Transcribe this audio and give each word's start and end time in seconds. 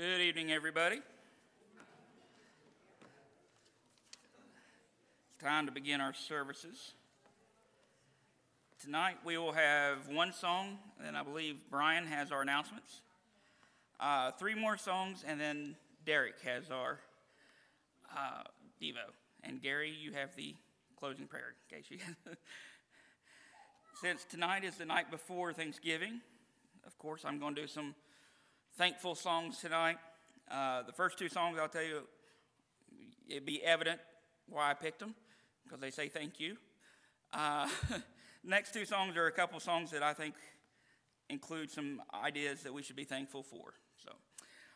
Good 0.00 0.22
evening, 0.22 0.50
everybody. 0.50 0.96
It's 5.26 5.44
time 5.44 5.66
to 5.66 5.72
begin 5.72 6.00
our 6.00 6.14
services. 6.14 6.94
Tonight 8.82 9.16
we 9.26 9.36
will 9.36 9.52
have 9.52 10.08
one 10.08 10.32
song, 10.32 10.78
and 11.06 11.18
I 11.18 11.22
believe 11.22 11.56
Brian 11.70 12.06
has 12.06 12.32
our 12.32 12.40
announcements. 12.40 13.02
Uh, 14.00 14.30
three 14.30 14.54
more 14.54 14.78
songs, 14.78 15.22
and 15.26 15.38
then 15.38 15.76
Derek 16.06 16.40
has 16.46 16.70
our 16.70 17.00
uh, 18.16 18.44
Devo. 18.80 19.12
And 19.42 19.60
Gary, 19.60 19.94
you 20.00 20.14
have 20.14 20.34
the 20.34 20.54
closing 20.98 21.26
prayer, 21.26 21.52
in 21.70 21.76
case 21.76 21.90
you. 21.90 21.98
Since 24.00 24.24
tonight 24.24 24.64
is 24.64 24.76
the 24.76 24.86
night 24.86 25.10
before 25.10 25.52
Thanksgiving, 25.52 26.22
of 26.86 26.96
course, 26.96 27.26
I'm 27.26 27.38
going 27.38 27.54
to 27.54 27.60
do 27.60 27.68
some 27.68 27.94
thankful 28.76 29.14
songs 29.14 29.58
tonight. 29.58 29.98
Uh, 30.50 30.82
the 30.82 30.92
first 30.92 31.18
two 31.18 31.28
songs, 31.28 31.58
I'll 31.60 31.68
tell 31.68 31.82
you, 31.82 32.02
it'd 33.28 33.46
be 33.46 33.62
evident 33.62 34.00
why 34.48 34.70
I 34.70 34.74
picked 34.74 34.98
them, 34.98 35.14
because 35.64 35.80
they 35.80 35.90
say 35.90 36.08
thank 36.08 36.40
you. 36.40 36.56
Uh, 37.32 37.68
next 38.44 38.72
two 38.72 38.84
songs 38.84 39.16
are 39.16 39.26
a 39.26 39.32
couple 39.32 39.60
songs 39.60 39.90
that 39.92 40.02
I 40.02 40.12
think 40.12 40.34
include 41.28 41.70
some 41.70 42.02
ideas 42.12 42.62
that 42.62 42.72
we 42.72 42.82
should 42.82 42.96
be 42.96 43.04
thankful 43.04 43.42
for. 43.42 43.74
So, 44.04 44.10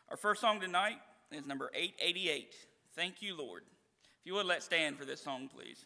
our 0.09 0.17
first 0.17 0.39
song 0.41 0.59
tonight 0.59 0.97
is 1.31 1.45
number 1.45 1.69
888 1.73 2.53
Thank 2.95 3.21
You, 3.21 3.35
Lord. 3.37 3.63
If 4.21 4.25
you 4.25 4.35
would, 4.35 4.45
let's 4.45 4.63
stand 4.63 4.97
for 4.97 5.03
this 5.03 5.21
song, 5.21 5.49
please. 5.53 5.85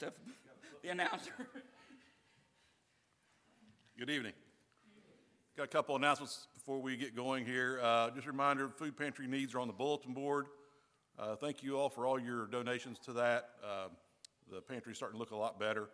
The 0.00 0.88
announcer. 0.88 1.30
Good 3.96 4.10
evening. 4.10 4.32
Got 5.56 5.64
a 5.64 5.68
couple 5.68 5.94
announcements 5.94 6.48
before 6.52 6.80
we 6.80 6.96
get 6.96 7.14
going 7.14 7.46
here. 7.46 7.78
Uh, 7.80 8.10
just 8.10 8.26
a 8.26 8.30
reminder 8.32 8.68
food 8.68 8.96
pantry 8.96 9.28
needs 9.28 9.54
are 9.54 9.60
on 9.60 9.68
the 9.68 9.72
bulletin 9.72 10.12
board. 10.12 10.46
Uh, 11.16 11.36
thank 11.36 11.62
you 11.62 11.78
all 11.78 11.88
for 11.88 12.06
all 12.06 12.18
your 12.18 12.46
donations 12.46 12.98
to 13.00 13.12
that. 13.12 13.50
Uh, 13.64 13.86
the 14.52 14.60
pantry 14.60 14.90
is 14.92 14.98
starting 14.98 15.16
to 15.16 15.20
look 15.20 15.30
a 15.30 15.36
lot 15.36 15.60
better. 15.60 15.88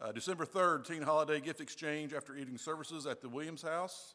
Uh, 0.00 0.10
December 0.10 0.44
3rd, 0.44 0.84
Teen 0.84 1.02
Holiday 1.02 1.40
Gift 1.40 1.60
Exchange 1.60 2.12
after 2.12 2.36
eating 2.36 2.58
services 2.58 3.06
at 3.06 3.20
the 3.20 3.28
Williams 3.28 3.62
House. 3.62 4.14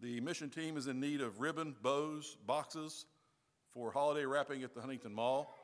The 0.00 0.20
mission 0.20 0.48
team 0.48 0.78
is 0.78 0.86
in 0.86 0.98
need 0.98 1.20
of 1.20 1.40
ribbon, 1.40 1.74
bows, 1.82 2.38
boxes 2.46 3.04
for 3.74 3.92
holiday 3.92 4.24
wrapping 4.24 4.62
at 4.62 4.72
the 4.72 4.80
Huntington 4.80 5.12
Mall. 5.12 5.54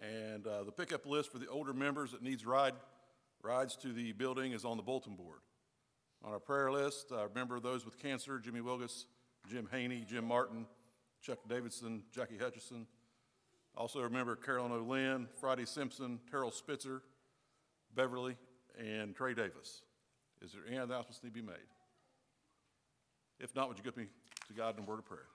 And 0.00 0.46
uh, 0.46 0.64
the 0.64 0.72
pickup 0.72 1.04
list 1.04 1.30
for 1.30 1.38
the 1.38 1.48
older 1.48 1.74
members 1.74 2.12
that 2.12 2.22
needs 2.22 2.46
ride, 2.46 2.74
rides 3.42 3.76
to 3.76 3.92
the 3.92 4.12
building 4.12 4.52
is 4.52 4.64
on 4.64 4.76
the 4.76 4.82
bulletin 4.82 5.14
board. 5.14 5.40
On 6.24 6.32
our 6.32 6.38
prayer 6.38 6.70
list, 6.70 7.12
uh, 7.12 7.28
remember 7.28 7.60
those 7.60 7.84
with 7.84 7.98
cancer, 7.98 8.38
Jimmy 8.38 8.60
Wilgus, 8.60 9.04
Jim 9.48 9.68
Haney, 9.70 10.04
Jim 10.08 10.24
Martin, 10.24 10.66
Chuck 11.22 11.38
Davidson, 11.48 12.02
Jackie 12.12 12.38
Hutchison. 12.38 12.86
Also 13.76 14.00
remember 14.00 14.36
Carolyn 14.36 14.72
O'Lynn, 14.72 15.28
Friday 15.40 15.64
Simpson, 15.64 16.18
Terrell 16.30 16.50
Spitzer, 16.50 17.02
Beverly, 17.94 18.36
and 18.78 19.14
Trey 19.14 19.34
Davis. 19.34 19.82
Is 20.42 20.52
there 20.52 20.62
any 20.66 20.76
announcements 20.76 21.20
need 21.22 21.30
to 21.30 21.34
be 21.34 21.46
made? 21.46 21.56
If 23.38 23.54
not, 23.54 23.68
would 23.68 23.78
you 23.78 23.84
give 23.84 23.96
me 23.96 24.06
to 24.48 24.54
God 24.54 24.76
in 24.76 24.84
a 24.84 24.86
word 24.86 24.98
of 24.98 25.06
prayer? 25.06 25.26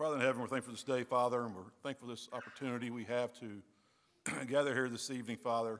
Father 0.00 0.16
in 0.16 0.22
heaven, 0.22 0.40
we're 0.40 0.48
thankful 0.48 0.72
for 0.72 0.76
this 0.76 0.82
day, 0.82 1.04
Father, 1.04 1.44
and 1.44 1.54
we're 1.54 1.60
thankful 1.82 2.08
for 2.08 2.14
this 2.14 2.26
opportunity 2.32 2.88
we 2.88 3.04
have 3.04 3.34
to 3.38 3.60
gather 4.46 4.72
here 4.72 4.88
this 4.88 5.10
evening, 5.10 5.36
Father, 5.36 5.78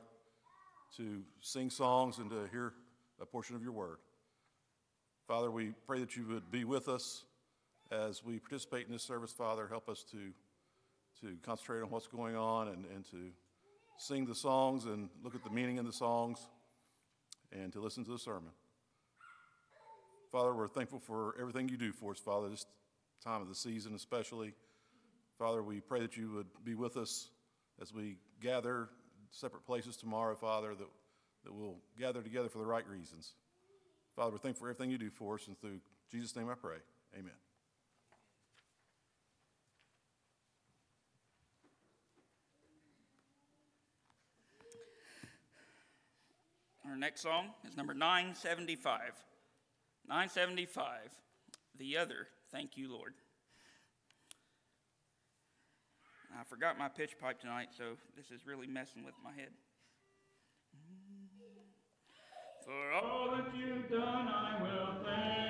to 0.95 1.23
sing 1.39 1.71
songs 1.71 2.19
and 2.19 2.29
to 2.29 2.47
hear 2.51 2.73
a 3.19 3.25
portion 3.25 3.55
of 3.55 3.63
your 3.63 3.71
word. 3.71 3.97
Father, 5.27 5.49
we 5.49 5.73
pray 5.87 5.99
that 6.01 6.15
you 6.15 6.27
would 6.27 6.51
be 6.51 6.65
with 6.65 6.87
us 6.87 7.23
as 7.89 8.23
we 8.23 8.37
participate 8.37 8.85
in 8.85 8.93
this 8.93 9.01
service, 9.01 9.31
Father. 9.31 9.67
Help 9.67 9.89
us 9.89 10.05
to, 10.11 10.17
to 11.21 11.35
concentrate 11.41 11.81
on 11.81 11.89
what's 11.89 12.05
going 12.05 12.35
on 12.35 12.67
and, 12.67 12.85
and 12.93 13.03
to 13.09 13.31
sing 13.97 14.27
the 14.27 14.35
songs 14.35 14.85
and 14.85 15.09
look 15.23 15.33
at 15.33 15.43
the 15.43 15.49
meaning 15.49 15.77
in 15.77 15.85
the 15.87 15.91
songs 15.91 16.47
and 17.51 17.73
to 17.73 17.81
listen 17.81 18.05
to 18.05 18.11
the 18.11 18.19
sermon. 18.19 18.51
Father, 20.31 20.53
we're 20.53 20.67
thankful 20.67 20.99
for 20.99 21.33
everything 21.39 21.67
you 21.69 21.75
do 21.77 21.91
for 21.91 22.11
us, 22.11 22.19
Father. 22.19 22.49
Time 23.23 23.41
of 23.41 23.47
the 23.47 23.55
season, 23.55 23.93
especially. 23.95 24.53
Father, 25.37 25.63
we 25.63 25.79
pray 25.79 26.01
that 26.01 26.17
you 26.17 26.31
would 26.31 26.47
be 26.63 26.75
with 26.75 26.97
us 26.97 27.29
as 27.81 27.93
we 27.93 28.17
gather 28.41 28.89
separate 29.31 29.65
places 29.65 29.95
tomorrow, 29.95 30.35
Father, 30.35 30.75
that, 30.75 30.87
that 31.43 31.53
we'll 31.53 31.77
gather 31.99 32.21
together 32.21 32.49
for 32.49 32.59
the 32.59 32.65
right 32.65 32.87
reasons. 32.87 33.33
Father, 34.15 34.31
we're 34.31 34.37
thankful 34.37 34.65
for 34.65 34.69
everything 34.69 34.91
you 34.91 34.97
do 34.97 35.09
for 35.09 35.35
us, 35.35 35.47
and 35.47 35.59
through 35.59 35.79
Jesus' 36.11 36.35
name 36.35 36.49
I 36.49 36.55
pray. 36.55 36.77
Amen. 37.17 37.31
Our 46.85 46.97
next 46.97 47.21
song 47.21 47.47
is 47.65 47.77
number 47.77 47.93
975. 47.93 48.99
975, 50.07 50.83
The 51.77 51.97
Other 51.97 52.27
Thank 52.51 52.75
you, 52.75 52.91
Lord. 52.91 53.13
I 56.37 56.43
forgot 56.43 56.77
my 56.77 56.89
pitch 56.89 57.17
pipe 57.19 57.39
tonight, 57.39 57.69
so 57.77 57.95
this 58.15 58.31
is 58.31 58.45
really 58.45 58.67
messing 58.67 59.05
with 59.05 59.15
my 59.23 59.31
head. 59.31 59.51
For 62.65 62.91
all 62.93 63.31
that 63.35 63.55
you've 63.55 63.89
done, 63.89 64.27
I 64.27 64.61
will 64.61 65.03
thank 65.03 65.40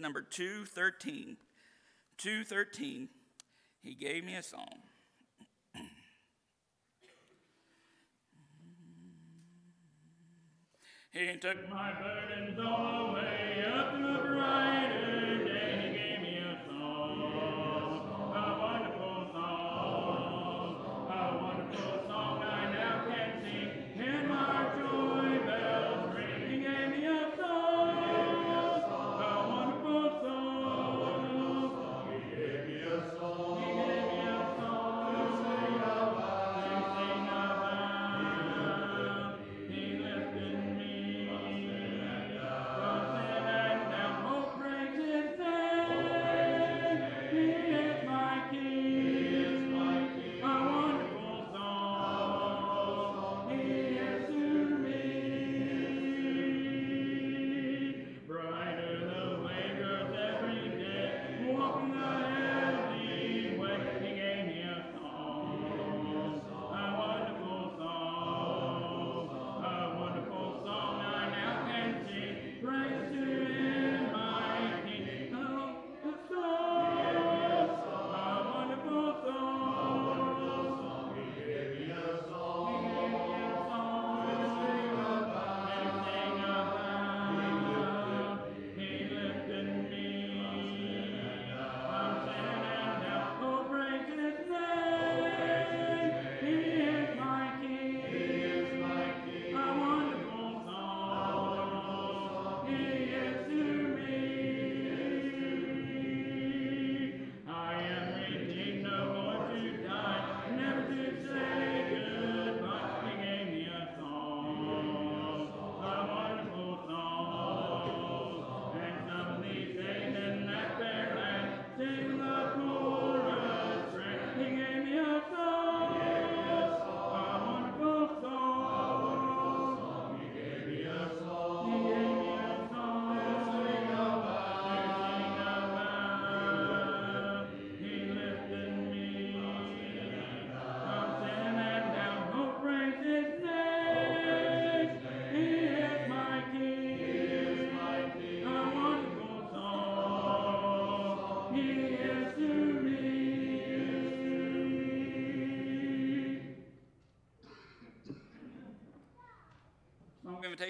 Number 0.00 0.22
213. 0.22 1.36
213, 2.16 3.08
he 3.82 3.94
gave 3.94 4.24
me 4.24 4.34
a 4.34 4.42
song. 4.42 4.80
he 11.12 11.36
took 11.36 11.68
my 11.68 11.92
burdens 11.92 12.58
all 12.58 13.10
away. 13.10 13.19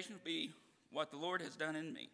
Will 0.09 0.15
be 0.23 0.51
What 0.91 1.11
the 1.11 1.17
Lord 1.17 1.41
Has 1.41 1.55
Done 1.55 1.75
in 1.75 1.93
Me. 1.93 2.09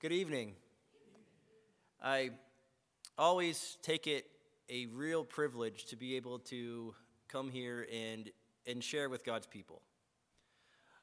Good 0.00 0.10
evening. 0.10 0.54
I 2.02 2.30
always 3.16 3.78
take 3.80 4.08
it 4.08 4.26
a 4.68 4.86
real 4.86 5.22
privilege 5.22 5.84
to 5.86 5.96
be 5.96 6.16
able 6.16 6.40
to 6.40 6.94
come 7.28 7.48
here 7.48 7.86
and, 7.92 8.28
and 8.66 8.82
share 8.82 9.08
with 9.08 9.24
God's 9.24 9.46
people. 9.46 9.82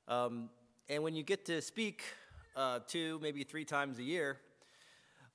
Um, 0.10 0.50
and 0.90 1.04
when 1.04 1.16
you 1.16 1.24
get 1.24 1.46
to 1.46 1.62
speak 1.62 2.04
uh, 2.60 2.80
two, 2.88 3.18
maybe 3.22 3.44
three 3.44 3.64
times 3.64 4.00
a 4.00 4.04
year, 4.04 4.38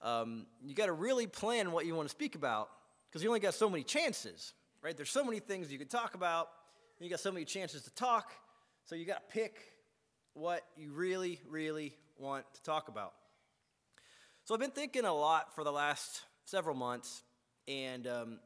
um, 0.02 0.46
you 0.62 0.74
got 0.74 0.86
to 0.86 0.92
really 0.92 1.26
plan 1.26 1.72
what 1.72 1.86
you 1.86 1.94
want 1.94 2.06
to 2.06 2.14
speak 2.14 2.34
about 2.34 2.68
because 3.08 3.22
you 3.22 3.30
only 3.30 3.40
got 3.40 3.54
so 3.54 3.70
many 3.70 3.82
chances, 3.82 4.52
right? 4.82 4.94
There's 4.94 5.10
so 5.10 5.24
many 5.24 5.38
things 5.38 5.72
you 5.72 5.78
can 5.78 5.88
talk 5.88 6.14
about, 6.14 6.48
and 6.98 7.06
you 7.06 7.10
got 7.10 7.20
so 7.20 7.32
many 7.32 7.46
chances 7.46 7.82
to 7.84 7.90
talk, 7.94 8.32
so 8.84 8.94
you 8.94 9.06
got 9.06 9.28
to 9.28 9.34
pick 9.34 9.58
what 10.34 10.66
you 10.76 10.92
really, 10.92 11.40
really 11.48 11.94
want 12.18 12.44
to 12.54 12.62
talk 12.62 12.88
about. 12.88 13.14
So 14.44 14.52
I've 14.52 14.60
been 14.60 14.70
thinking 14.70 15.06
a 15.06 15.14
lot 15.14 15.54
for 15.54 15.64
the 15.64 15.72
last 15.72 16.20
several 16.44 16.76
months, 16.76 17.22
and 17.66 18.06
um, 18.06 18.38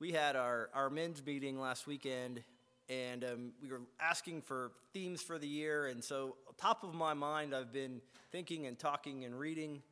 we 0.00 0.10
had 0.10 0.34
our, 0.34 0.70
our 0.74 0.90
men's 0.90 1.24
meeting 1.24 1.60
last 1.60 1.86
weekend, 1.86 2.42
and 2.88 3.22
um, 3.22 3.52
we 3.62 3.70
were 3.70 3.82
asking 4.00 4.42
for 4.42 4.72
themes 4.92 5.22
for 5.22 5.38
the 5.38 5.46
year. 5.46 5.86
And 5.86 6.02
so, 6.02 6.34
top 6.58 6.84
of 6.84 6.94
my 6.94 7.14
mind, 7.14 7.54
I've 7.54 7.72
been 7.72 8.00
thinking 8.30 8.66
and 8.66 8.78
talking 8.78 9.24
and 9.24 9.38
reading 9.38 9.82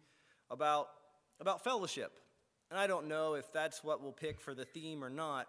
about, 0.50 0.88
about 1.40 1.64
fellowship. 1.64 2.12
And 2.70 2.78
I 2.78 2.86
don't 2.86 3.08
know 3.08 3.34
if 3.34 3.52
that's 3.52 3.84
what 3.84 4.02
we'll 4.02 4.12
pick 4.12 4.40
for 4.40 4.54
the 4.54 4.64
theme 4.64 5.04
or 5.04 5.10
not, 5.10 5.46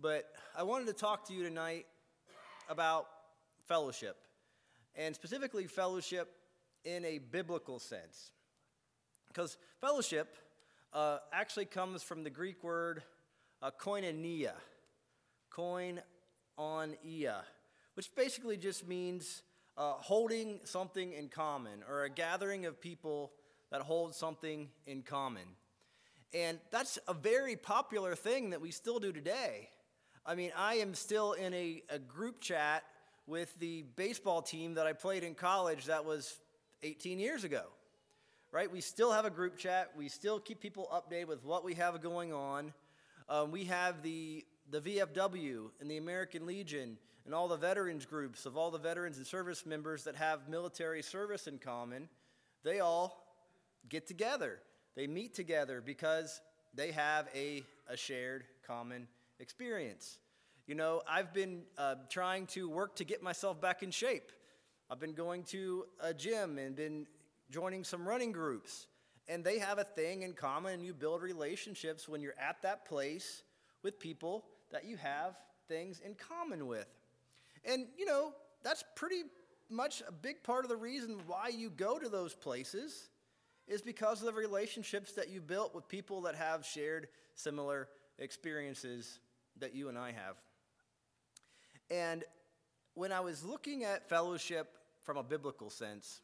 but 0.00 0.24
I 0.56 0.62
wanted 0.62 0.86
to 0.86 0.92
talk 0.92 1.26
to 1.28 1.34
you 1.34 1.42
tonight 1.42 1.86
about 2.68 3.06
fellowship, 3.66 4.16
and 4.94 5.14
specifically 5.14 5.66
fellowship 5.66 6.32
in 6.84 7.04
a 7.04 7.18
biblical 7.18 7.78
sense. 7.78 8.32
Because 9.28 9.56
fellowship 9.80 10.36
uh, 10.92 11.18
actually 11.32 11.66
comes 11.66 12.02
from 12.02 12.24
the 12.24 12.30
Greek 12.30 12.62
word 12.62 13.02
uh, 13.62 13.70
koinonia, 13.80 14.52
koin 15.50 15.98
on 16.56 16.94
ia, 17.04 17.42
which 17.94 18.14
basically 18.14 18.56
just 18.56 18.86
means 18.86 19.42
uh, 19.76 19.92
holding 19.94 20.60
something 20.64 21.12
in 21.12 21.28
common 21.28 21.82
or 21.88 22.04
a 22.04 22.10
gathering 22.10 22.66
of 22.66 22.80
people 22.80 23.32
that 23.70 23.80
hold 23.80 24.14
something 24.14 24.68
in 24.86 25.02
common. 25.02 25.44
And 26.32 26.58
that's 26.70 26.98
a 27.08 27.14
very 27.14 27.56
popular 27.56 28.14
thing 28.14 28.50
that 28.50 28.60
we 28.60 28.70
still 28.70 28.98
do 28.98 29.12
today. 29.12 29.70
I 30.26 30.34
mean, 30.34 30.52
I 30.56 30.76
am 30.76 30.94
still 30.94 31.32
in 31.32 31.52
a, 31.54 31.82
a 31.90 31.98
group 31.98 32.40
chat 32.40 32.84
with 33.26 33.58
the 33.58 33.84
baseball 33.96 34.42
team 34.42 34.74
that 34.74 34.86
I 34.86 34.92
played 34.92 35.24
in 35.24 35.34
college 35.34 35.86
that 35.86 36.04
was 36.04 36.38
18 36.82 37.18
years 37.18 37.44
ago 37.44 37.64
right? 38.54 38.70
We 38.70 38.80
still 38.80 39.10
have 39.10 39.24
a 39.24 39.30
group 39.30 39.56
chat. 39.56 39.90
We 39.96 40.08
still 40.08 40.38
keep 40.38 40.60
people 40.60 40.88
updated 40.94 41.26
with 41.26 41.44
what 41.44 41.64
we 41.64 41.74
have 41.74 42.00
going 42.00 42.32
on. 42.32 42.72
Um, 43.28 43.50
we 43.50 43.64
have 43.64 44.00
the, 44.04 44.44
the 44.70 44.80
VFW 44.80 45.70
and 45.80 45.90
the 45.90 45.96
American 45.96 46.46
Legion 46.46 46.96
and 47.24 47.34
all 47.34 47.48
the 47.48 47.56
veterans 47.56 48.04
groups 48.04 48.46
of 48.46 48.56
all 48.56 48.70
the 48.70 48.78
veterans 48.78 49.16
and 49.16 49.26
service 49.26 49.64
members 49.64 50.04
that 50.04 50.16
have 50.16 50.48
military 50.48 51.02
service 51.02 51.46
in 51.46 51.58
common. 51.58 52.08
They 52.62 52.80
all 52.80 53.24
get 53.88 54.06
together. 54.06 54.60
They 54.94 55.06
meet 55.06 55.34
together 55.34 55.82
because 55.84 56.40
they 56.74 56.92
have 56.92 57.28
a, 57.34 57.62
a 57.88 57.96
shared 57.96 58.44
common 58.66 59.08
experience. 59.40 60.18
You 60.66 60.74
know, 60.74 61.02
I've 61.08 61.32
been 61.32 61.62
uh, 61.76 61.96
trying 62.08 62.46
to 62.48 62.68
work 62.68 62.96
to 62.96 63.04
get 63.04 63.22
myself 63.22 63.60
back 63.60 63.82
in 63.82 63.90
shape. 63.90 64.32
I've 64.90 65.00
been 65.00 65.12
going 65.12 65.44
to 65.44 65.84
a 66.00 66.14
gym 66.14 66.58
and 66.58 66.74
been 66.74 67.06
joining 67.50 67.84
some 67.84 68.06
running 68.06 68.32
groups. 68.32 68.86
And 69.28 69.42
they 69.42 69.58
have 69.58 69.78
a 69.78 69.84
thing 69.84 70.22
in 70.22 70.34
common, 70.34 70.74
and 70.74 70.84
you 70.84 70.92
build 70.92 71.22
relationships 71.22 72.08
when 72.08 72.20
you're 72.20 72.34
at 72.38 72.60
that 72.62 72.84
place 72.84 73.42
with 73.82 73.98
people 73.98 74.44
that 74.70 74.84
you 74.84 74.96
have 74.98 75.36
things 75.66 76.00
in 76.04 76.14
common 76.14 76.66
with. 76.66 76.86
And, 77.64 77.86
you 77.96 78.04
know, 78.04 78.32
that's 78.62 78.84
pretty 78.94 79.22
much 79.70 80.02
a 80.06 80.12
big 80.12 80.42
part 80.42 80.64
of 80.64 80.68
the 80.68 80.76
reason 80.76 81.18
why 81.26 81.48
you 81.48 81.70
go 81.70 81.98
to 81.98 82.08
those 82.08 82.34
places 82.34 83.08
is 83.66 83.80
because 83.80 84.20
of 84.20 84.26
the 84.26 84.32
relationships 84.32 85.12
that 85.12 85.30
you 85.30 85.40
built 85.40 85.74
with 85.74 85.88
people 85.88 86.22
that 86.22 86.34
have 86.34 86.64
shared 86.64 87.08
similar 87.34 87.88
experiences 88.18 89.18
that 89.58 89.74
you 89.74 89.88
and 89.88 89.98
I 89.98 90.12
have. 90.12 90.36
And 91.90 92.24
when 92.94 93.12
I 93.12 93.20
was 93.20 93.42
looking 93.44 93.84
at 93.84 94.08
fellowship 94.08 94.68
from 95.02 95.16
a 95.16 95.22
biblical 95.22 95.70
sense, 95.70 96.20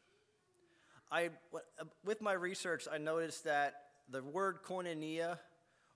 I, 1.11 1.31
with 2.05 2.21
my 2.21 2.33
research, 2.35 2.87
I 2.91 2.99
noticed 2.99 3.45
that 3.45 3.83
the 4.09 4.23
word 4.23 4.63
koinonia, 4.63 5.39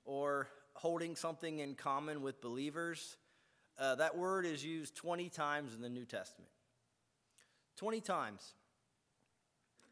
or 0.05 0.49
holding 0.75 1.17
something 1.17 1.61
in 1.61 1.75
common 1.75 2.21
with 2.21 2.41
believers, 2.41 3.17
uh, 3.79 3.97
that 3.97 4.17
word 4.17 4.47
is 4.47 4.65
used 4.65 4.97
20 4.97 5.29
times 5.29 5.75
in 5.75 5.81
the 5.81 5.89
New 5.89 6.05
Testament. 6.05 6.51
20 7.77 8.01
times. 8.01 8.55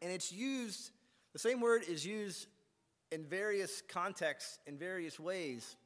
And 0.01 0.13
it's 0.13 0.33
used, 0.33 0.91
the 1.33 1.39
same 1.39 1.61
word 1.61 1.83
is 1.89 2.07
used 2.07 2.47
in 3.11 3.25
various 3.25 3.83
contexts, 3.89 4.59
in 4.67 4.79
various 4.79 5.19
ways. 5.19 5.77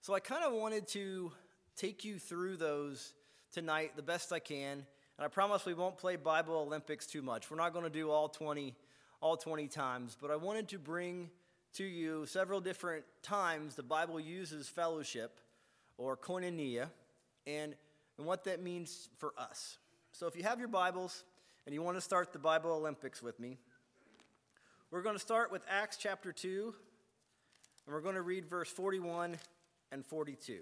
So 0.00 0.14
I 0.14 0.20
kind 0.20 0.44
of 0.44 0.52
wanted 0.52 0.88
to 0.88 1.32
take 1.76 2.04
you 2.04 2.18
through 2.18 2.56
those 2.56 3.14
tonight 3.52 3.92
the 3.96 4.02
best 4.02 4.32
I 4.32 4.38
can 4.38 4.84
and 5.16 5.24
I 5.24 5.28
promise 5.28 5.64
we 5.64 5.74
won't 5.74 5.96
play 5.96 6.16
Bible 6.16 6.56
Olympics 6.56 7.06
too 7.06 7.22
much. 7.22 7.48
We're 7.50 7.56
not 7.56 7.72
going 7.72 7.84
to 7.84 7.90
do 7.90 8.10
all 8.10 8.28
20 8.28 8.74
all 9.20 9.36
20 9.38 9.68
times, 9.68 10.16
but 10.20 10.30
I 10.30 10.36
wanted 10.36 10.68
to 10.68 10.78
bring 10.78 11.30
to 11.74 11.84
you 11.84 12.26
several 12.26 12.60
different 12.60 13.04
times 13.22 13.74
the 13.74 13.82
Bible 13.82 14.20
uses 14.20 14.68
fellowship 14.68 15.38
or 15.96 16.14
koinonia 16.14 16.88
and, 17.46 17.74
and 18.18 18.26
what 18.26 18.44
that 18.44 18.62
means 18.62 19.08
for 19.18 19.32
us. 19.38 19.78
So 20.12 20.26
if 20.26 20.36
you 20.36 20.42
have 20.44 20.58
your 20.58 20.68
Bibles 20.68 21.24
and 21.66 21.74
you 21.74 21.82
want 21.82 21.96
to 21.96 22.00
start 22.00 22.32
the 22.32 22.38
Bible 22.38 22.72
Olympics 22.72 23.22
with 23.22 23.38
me, 23.40 23.58
we're 24.90 25.02
going 25.02 25.16
to 25.16 25.20
start 25.20 25.50
with 25.50 25.64
Acts 25.68 25.96
chapter 25.96 26.32
2, 26.32 26.74
and 27.86 27.94
we're 27.94 28.00
going 28.00 28.14
to 28.14 28.22
read 28.22 28.46
verse 28.46 28.70
41 28.70 29.36
and 29.90 30.06
42. 30.06 30.60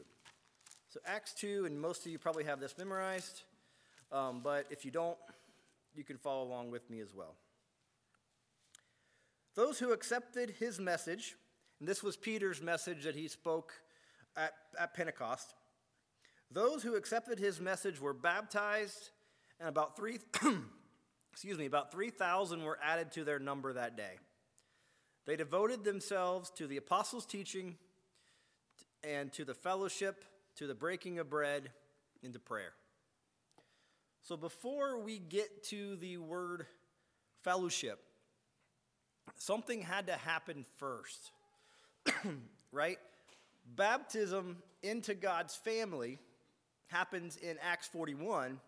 So 0.89 1.01
Acts 1.07 1.35
2, 1.35 1.67
and 1.67 1.81
most 1.81 2.07
of 2.07 2.13
you 2.13 2.19
probably 2.19 2.45
have 2.45 2.61
this 2.61 2.77
memorized. 2.79 3.43
Um, 4.11 4.41
but 4.43 4.67
if 4.71 4.85
you 4.85 4.91
don't, 4.91 5.19
you 5.95 6.05
can 6.05 6.17
follow 6.17 6.45
along 6.45 6.71
with 6.71 6.89
me 6.91 7.01
as 7.01 7.15
well. 7.15 7.35
Those 9.55 9.79
who 9.79 9.93
accepted 9.93 10.55
his 10.59 10.81
message, 10.81 11.37
and 11.79 11.89
this 11.89 12.03
was 12.03 12.17
Peter's 12.17 12.63
message 12.63 13.05
that 13.05 13.15
he 13.15 13.29
spoke 13.29 13.75
at, 14.37 14.53
at 14.79 14.95
Pentecost, 14.95 15.55
those 16.53 16.83
who 16.83 16.97
accepted 16.97 17.39
his 17.39 17.61
message 17.61 18.01
were 18.01 18.13
baptized, 18.13 19.11
and 19.59 19.69
about 19.69 19.97
three, 19.97 20.19
excuse 21.33 21.59
me, 21.59 21.67
about 21.67 21.93
3,000 21.93 22.63
were 22.63 22.79
added 22.83 23.13
to 23.13 23.25
their 23.25 23.39
number 23.39 23.73
that 23.73 23.97
day. 23.97 24.19
They 25.25 25.37
devoted 25.37 25.85
themselves 25.85 26.51
to 26.57 26.67
the 26.67 26.77
apostles' 26.77 27.27
teaching 27.27 27.77
and 29.05 29.33
to 29.33 29.45
the 29.45 29.55
fellowship, 29.55 30.25
to 30.57 30.67
the 30.67 30.75
breaking 30.75 31.19
of 31.19 31.31
bread, 31.31 31.71
and 32.23 32.33
to 32.33 32.39
prayer. 32.39 32.73
So 34.23 34.37
before 34.37 35.01
we 35.01 35.19
get 35.19 35.65
to 35.65 35.97
the 35.97 36.19
word 36.19 36.67
fellowship, 37.43 38.01
something 39.37 39.81
had 39.81 40.07
to 40.09 40.15
happen 40.15 40.65
first, 40.79 41.33
right? 42.73 42.99
Baptism 43.75 44.59
into 44.83 45.15
God's 45.15 45.55
family 45.55 46.19
happens 46.93 47.37
in 47.37 47.57
Acts 47.63 47.89
41, 47.89 48.61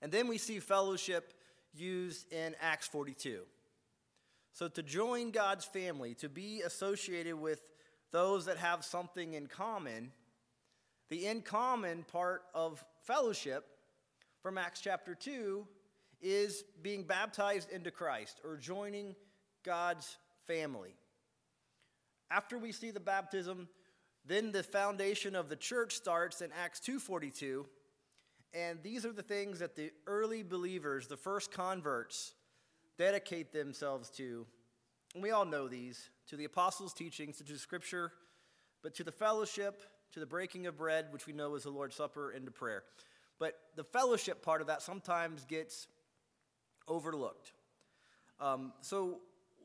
and 0.00 0.12
then 0.12 0.28
we 0.28 0.38
see 0.38 0.60
fellowship 0.60 1.34
used 1.74 2.32
in 2.32 2.54
Acts 2.60 2.86
42. 2.86 3.40
So 4.52 4.68
to 4.68 4.82
join 4.82 5.30
God's 5.30 5.64
family, 5.64 6.14
to 6.14 6.28
be 6.28 6.62
associated 6.62 7.34
with 7.34 7.60
those 8.12 8.46
that 8.46 8.56
have 8.56 8.84
something 8.84 9.34
in 9.34 9.48
common, 9.48 10.12
the 11.10 11.26
in 11.26 11.42
common 11.42 12.04
part 12.04 12.42
of 12.54 12.84
fellowship 13.02 13.64
from 14.42 14.56
Acts 14.56 14.80
chapter 14.80 15.14
2 15.14 15.66
is 16.20 16.64
being 16.82 17.02
baptized 17.02 17.70
into 17.70 17.90
Christ 17.90 18.40
or 18.44 18.56
joining 18.56 19.14
God's 19.64 20.16
family. 20.46 20.94
After 22.30 22.58
we 22.58 22.72
see 22.72 22.90
the 22.90 23.00
baptism, 23.00 23.68
Then 24.28 24.52
the 24.52 24.62
foundation 24.62 25.34
of 25.34 25.48
the 25.48 25.56
church 25.56 25.94
starts 25.94 26.42
in 26.42 26.52
Acts 26.52 26.80
2:42, 26.80 27.66
and 28.52 28.82
these 28.82 29.06
are 29.06 29.12
the 29.12 29.22
things 29.22 29.60
that 29.60 29.74
the 29.74 29.90
early 30.06 30.42
believers, 30.42 31.08
the 31.08 31.16
first 31.16 31.50
converts, 31.50 32.34
dedicate 32.98 33.52
themselves 33.52 34.10
to. 34.10 34.46
And 35.14 35.22
we 35.22 35.30
all 35.30 35.46
know 35.46 35.66
these 35.66 36.10
to 36.26 36.36
the 36.36 36.44
apostles' 36.44 36.92
teachings, 36.92 37.38
to 37.38 37.44
the 37.44 37.58
scripture, 37.58 38.12
but 38.82 38.94
to 38.96 39.04
the 39.04 39.12
fellowship, 39.12 39.82
to 40.12 40.20
the 40.20 40.26
breaking 40.26 40.66
of 40.66 40.76
bread, 40.76 41.10
which 41.10 41.26
we 41.26 41.32
know 41.32 41.54
is 41.54 41.62
the 41.62 41.70
Lord's 41.70 41.96
Supper, 41.96 42.30
and 42.30 42.44
to 42.44 42.52
prayer. 42.52 42.84
But 43.38 43.58
the 43.76 43.84
fellowship 43.84 44.42
part 44.42 44.60
of 44.60 44.66
that 44.66 44.82
sometimes 44.82 45.46
gets 45.46 45.88
overlooked. 46.86 47.54
Um, 48.40 48.74
so, 48.82 49.20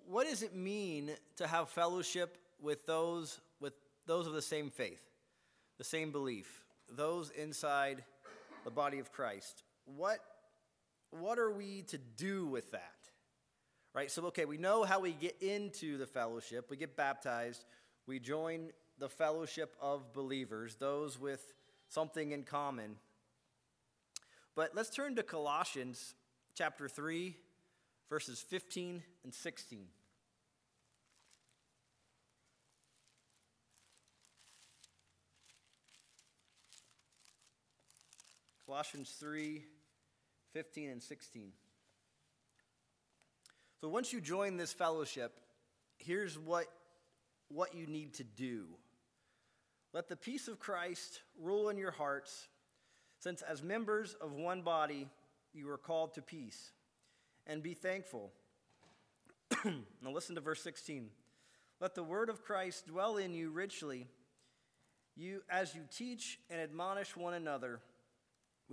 what 0.06 0.26
does 0.26 0.42
it 0.42 0.56
mean 0.56 1.12
to 1.36 1.48
have 1.48 1.70
fellowship 1.70 2.38
with 2.62 2.86
those 2.86 3.42
those 4.06 4.28
of 4.28 4.34
the 4.34 4.42
same 4.42 4.70
faith, 4.70 5.02
the 5.78 5.84
same 5.84 6.12
belief, 6.12 6.64
those 6.90 7.30
inside 7.32 8.04
the 8.64 8.72
body 8.72 9.00
of 9.00 9.12
Christ? 9.12 9.64
What 9.86 10.20
what 11.20 11.38
are 11.38 11.52
we 11.52 11.84
to 11.84 11.98
do 11.98 12.48
with 12.48 12.72
that? 12.72 12.92
Right? 13.94 14.10
So, 14.10 14.26
okay, 14.28 14.46
we 14.46 14.58
know 14.58 14.84
how 14.84 15.00
we 15.00 15.12
get 15.12 15.36
into 15.42 15.98
the 15.98 16.08
fellowship. 16.08 16.72
We 16.72 16.78
get 16.78 16.96
baptized. 16.96 17.66
We 18.08 18.20
join 18.20 18.72
the 18.98 19.10
fellowship 19.10 19.76
of 19.80 20.14
believers, 20.14 20.76
those 20.76 21.20
with 21.20 21.54
something 21.90 22.32
in 22.32 22.44
common. 22.44 22.96
But 24.56 24.72
let's 24.76 24.90
turn 24.90 25.16
to 25.16 25.24
Colossians 25.24 26.16
chapter 26.56 26.88
3, 26.88 27.36
verses 28.10 28.40
15 28.40 29.04
and 29.24 29.34
16. 29.34 29.86
Colossians 38.66 39.14
3, 39.20 39.62
15 40.54 40.90
and 40.90 41.04
16. 41.04 41.52
So 43.82 43.90
once 43.90 44.14
you 44.14 44.22
join 44.22 44.56
this 44.56 44.72
fellowship, 44.72 45.34
here's 45.98 46.40
what, 46.40 46.68
what 47.50 47.76
you 47.76 47.88
need 47.88 48.14
to 48.16 48.24
do. 48.24 48.68
Let 49.92 50.08
the 50.08 50.16
peace 50.16 50.48
of 50.48 50.60
Christ 50.60 51.22
rule 51.42 51.68
in 51.68 51.78
your 51.78 51.92
hearts, 51.92 52.48
since 53.20 53.42
as 53.42 53.62
members 53.62 54.16
of 54.22 54.32
one 54.32 54.62
body 54.62 55.10
you 55.54 55.70
are 55.70 55.78
called 55.78 56.14
to 56.14 56.22
peace. 56.22 56.72
And 57.46 57.62
be 57.62 57.74
thankful. 57.74 58.32
now 59.66 60.12
listen 60.12 60.36
to 60.36 60.42
verse 60.42 60.64
16. 60.64 61.10
Let 61.82 61.96
the 61.96 62.04
word 62.04 62.30
of 62.30 62.44
Christ 62.44 62.88
dwell 62.88 63.18
in 63.18 63.34
you 63.34 63.50
richly, 63.50 64.08
you 65.18 65.42
as 65.50 65.76
you 65.76 65.82
teach 65.94 66.40
and 66.50 66.62
admonish 66.62 67.18
one 67.18 67.34
another 67.34 67.82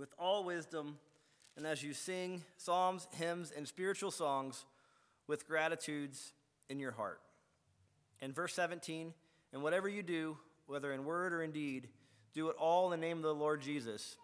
with 0.01 0.13
all 0.17 0.43
wisdom, 0.43 0.97
and 1.55 1.67
as 1.67 1.83
you 1.83 1.93
sing 1.93 2.41
psalms, 2.57 3.07
hymns, 3.11 3.53
and 3.55 3.67
spiritual 3.67 4.09
songs 4.09 4.65
with 5.27 5.47
gratitudes 5.47 6.33
in 6.69 6.79
your 6.79 6.91
heart. 6.91 7.21
And 8.19 8.33
verse 8.33 8.55
17, 8.55 9.13
and 9.53 9.61
whatever 9.61 9.87
you 9.87 10.01
do, 10.01 10.39
whether 10.65 10.91
in 10.91 11.05
word 11.05 11.33
or 11.33 11.43
in 11.43 11.51
deed, 11.51 11.87
do 12.33 12.49
it 12.49 12.55
all 12.57 12.91
in 12.91 12.99
the 12.99 13.05
name 13.05 13.17
of 13.17 13.23
the 13.23 13.35
Lord 13.35 13.61
Jesus, 13.61 14.17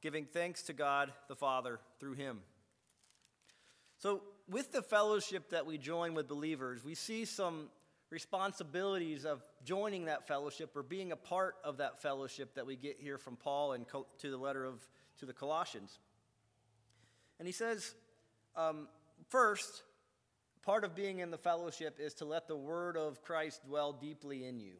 giving 0.00 0.24
thanks 0.24 0.62
to 0.62 0.72
God 0.72 1.12
the 1.28 1.36
Father 1.36 1.78
through 2.00 2.14
him. 2.14 2.40
So, 3.98 4.22
with 4.48 4.72
the 4.72 4.80
fellowship 4.80 5.50
that 5.50 5.66
we 5.66 5.76
join 5.76 6.14
with 6.14 6.26
believers, 6.26 6.82
we 6.82 6.94
see 6.94 7.26
some 7.26 7.68
responsibilities 8.10 9.24
of 9.24 9.42
joining 9.64 10.06
that 10.06 10.26
fellowship 10.26 10.74
or 10.76 10.82
being 10.82 11.12
a 11.12 11.16
part 11.16 11.56
of 11.62 11.78
that 11.78 12.00
fellowship 12.00 12.54
that 12.54 12.66
we 12.66 12.76
get 12.76 12.96
here 12.98 13.18
from 13.18 13.36
Paul 13.36 13.72
and 13.72 13.84
to 14.18 14.30
the 14.30 14.36
letter 14.36 14.64
of 14.64 14.86
to 15.18 15.26
the 15.26 15.32
Colossians. 15.32 15.98
And 17.38 17.46
he 17.46 17.52
says, 17.52 17.94
um, 18.56 18.88
first, 19.28 19.82
part 20.62 20.84
of 20.84 20.94
being 20.94 21.18
in 21.18 21.30
the 21.30 21.38
fellowship 21.38 21.98
is 22.00 22.14
to 22.14 22.24
let 22.24 22.48
the 22.48 22.56
word 22.56 22.96
of 22.96 23.22
Christ 23.22 23.64
dwell 23.66 23.92
deeply 23.92 24.44
in 24.46 24.60
you. 24.60 24.74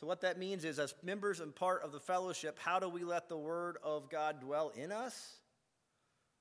So, 0.00 0.06
what 0.06 0.20
that 0.20 0.38
means 0.38 0.64
is, 0.64 0.78
as 0.78 0.94
members 1.02 1.40
and 1.40 1.54
part 1.54 1.82
of 1.82 1.90
the 1.90 2.00
fellowship, 2.00 2.58
how 2.58 2.78
do 2.78 2.88
we 2.88 3.02
let 3.02 3.28
the 3.28 3.38
word 3.38 3.78
of 3.82 4.10
God 4.10 4.40
dwell 4.40 4.70
in 4.76 4.92
us? 4.92 5.36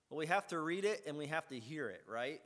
Well, 0.10 0.18
we 0.18 0.28
have 0.28 0.46
to 0.48 0.60
read 0.60 0.84
it 0.84 1.04
and 1.08 1.18
we 1.18 1.28
have 1.28 1.48
to 1.48 1.60
hear 1.60 1.88
it, 1.90 2.04
right? 2.08 2.42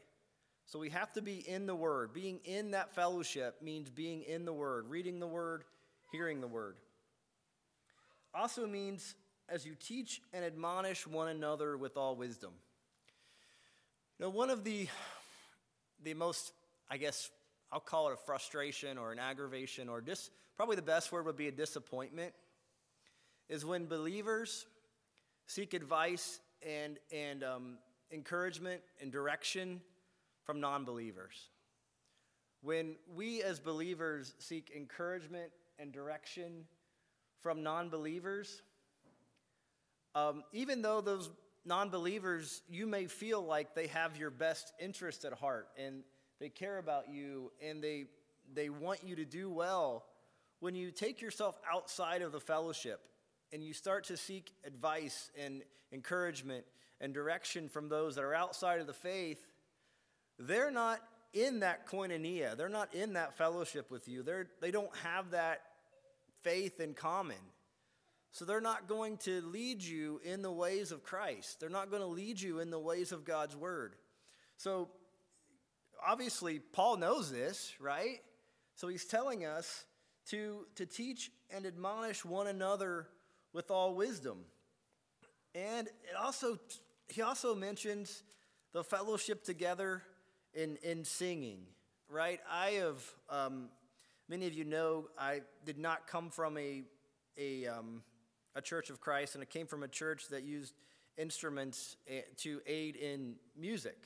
So, 0.70 0.78
we 0.78 0.92
have 0.92 1.12
to 1.14 1.22
be 1.22 1.38
in 1.50 1.66
the 1.66 1.74
word. 1.74 2.14
Being 2.14 2.40
in 2.46 2.72
that 2.72 2.94
fellowship 2.94 3.60
means 3.62 3.90
being 3.90 4.22
in 4.22 4.46
the 4.46 4.54
word, 4.54 4.88
reading 4.88 5.20
the 5.20 5.28
word, 5.28 5.64
hearing 6.12 6.42
the 6.42 6.48
word. 6.48 6.76
Also 8.36 8.68
means 8.68 9.16
as 9.50 9.66
you 9.66 9.74
teach 9.74 10.22
and 10.32 10.46
admonish 10.46 11.08
one 11.08 11.30
another 11.30 11.76
with 11.76 11.98
all 11.98 12.16
wisdom. 12.16 12.52
Now, 14.20 14.30
one 14.30 14.52
of 14.52 14.64
the, 14.64 14.88
the 16.04 16.14
most, 16.14 16.52
I 16.88 16.98
guess, 16.98 17.32
I'll 17.72 17.80
call 17.80 18.10
it 18.10 18.14
a 18.14 18.18
frustration 18.18 19.00
or 19.00 19.12
an 19.12 19.18
aggravation, 19.18 19.90
or 19.90 20.02
just 20.02 20.30
probably 20.56 20.76
the 20.76 20.84
best 20.84 21.12
word 21.12 21.26
would 21.26 21.38
be 21.38 21.48
a 21.48 21.52
disappointment, 21.52 22.34
is 23.48 23.66
when 23.66 23.88
believers 23.88 24.68
seek 25.48 25.74
advice 25.74 26.42
and, 26.62 27.00
and 27.12 27.44
um, 27.44 27.78
encouragement 28.12 28.82
and 29.02 29.12
direction 29.12 29.82
from 30.50 30.60
non 30.60 30.84
believers. 30.84 31.50
When 32.64 32.96
we 33.16 33.44
as 33.44 33.60
believers 33.60 34.34
seek 34.40 34.72
encouragement 34.76 35.52
and 35.78 35.92
direction 35.92 36.66
from 37.44 37.62
non 37.62 37.90
believers, 37.90 38.64
um, 40.16 40.44
even 40.52 40.82
though 40.82 41.02
those 41.02 41.30
non 41.66 41.92
believers, 41.92 42.64
you 42.68 42.88
may 42.88 43.06
feel 43.06 43.46
like 43.46 43.76
they 43.76 43.86
have 43.86 44.18
your 44.18 44.32
best 44.32 44.74
interest 44.80 45.24
at 45.24 45.34
heart 45.34 45.68
and 45.78 46.02
they 46.40 46.50
care 46.50 46.80
about 46.80 47.14
you 47.14 47.52
and 47.64 47.84
they, 47.84 48.06
they 48.52 48.72
want 48.72 49.04
you 49.04 49.16
to 49.18 49.26
do 49.26 49.52
well. 49.52 50.04
When 50.62 50.74
you 50.74 50.90
take 50.90 51.22
yourself 51.22 51.60
outside 51.72 52.24
of 52.24 52.32
the 52.32 52.40
fellowship 52.40 53.02
and 53.54 53.64
you 53.64 53.74
start 53.74 54.06
to 54.06 54.18
seek 54.18 54.52
advice 54.66 55.30
and 55.40 55.62
encouragement 55.92 56.66
and 57.00 57.14
direction 57.14 57.70
from 57.70 57.88
those 57.88 58.16
that 58.16 58.24
are 58.24 58.34
outside 58.34 58.82
of 58.82 58.88
the 58.88 58.94
faith, 58.94 59.46
they're 60.40 60.72
not 60.72 61.00
in 61.34 61.60
that 61.60 61.88
koinonia. 61.88 62.58
They're 62.58 62.70
not 62.70 62.94
in 62.94 63.14
that 63.14 63.38
fellowship 63.38 63.92
with 63.92 64.08
you. 64.08 64.24
They're, 64.24 64.48
they 64.62 64.72
don't 64.72 64.96
have 65.04 65.32
that 65.32 65.62
faith 66.42 66.80
in 66.80 66.94
common. 66.94 67.38
So 68.32 68.46
they're 68.46 68.62
not 68.62 68.88
going 68.88 69.18
to 69.18 69.42
lead 69.42 69.84
you 69.84 70.22
in 70.24 70.42
the 70.42 70.52
ways 70.52 70.92
of 70.92 71.04
Christ. 71.04 71.60
They're 71.60 71.70
not 71.70 71.90
going 71.90 72.02
to 72.02 72.08
lead 72.08 72.40
you 72.40 72.60
in 72.60 72.70
the 72.70 72.80
ways 72.80 73.12
of 73.12 73.26
God's 73.26 73.56
word. 73.56 73.96
So 74.58 74.90
obviously, 76.06 76.60
Paul 76.60 76.98
knows 76.98 77.32
this, 77.32 77.74
right? 77.80 78.20
So 78.76 78.88
he's 78.88 79.06
telling 79.06 79.46
us 79.46 79.86
to, 80.30 80.68
to 80.76 80.86
teach 80.86 81.32
and 81.50 81.66
admonish 81.66 82.24
one 82.24 82.48
another 82.48 83.08
with 83.52 83.72
all 83.72 83.96
wisdom. 83.96 84.40
And 85.56 85.88
it 85.88 86.16
also, 86.20 86.60
he 87.08 87.22
also 87.22 87.56
mentions 87.56 88.24
the 88.74 88.84
fellowship 88.84 89.44
together 89.44 90.04
in, 90.54 90.78
in 90.84 91.04
singing, 91.04 91.60
right? 92.10 92.40
I 92.50 92.72
have, 92.72 93.04
um, 93.30 93.70
many 94.28 94.48
of 94.48 94.54
you 94.54 94.66
know, 94.66 95.06
I 95.18 95.42
did 95.66 95.78
not 95.78 96.08
come 96.08 96.30
from 96.30 96.58
a, 96.58 96.84
a 97.38 97.68
um, 97.68 98.02
a 98.56 98.62
church 98.62 98.90
of 98.90 99.00
Christ, 99.00 99.36
and 99.36 99.44
it 99.44 99.50
came 99.50 99.68
from 99.68 99.84
a 99.84 99.88
church 99.88 100.28
that 100.30 100.44
used 100.44 100.74
instruments 101.18 101.96
eh, 102.08 102.22
to 102.38 102.62
aid 102.68 102.96
in 102.96 103.36
music. 103.58 103.98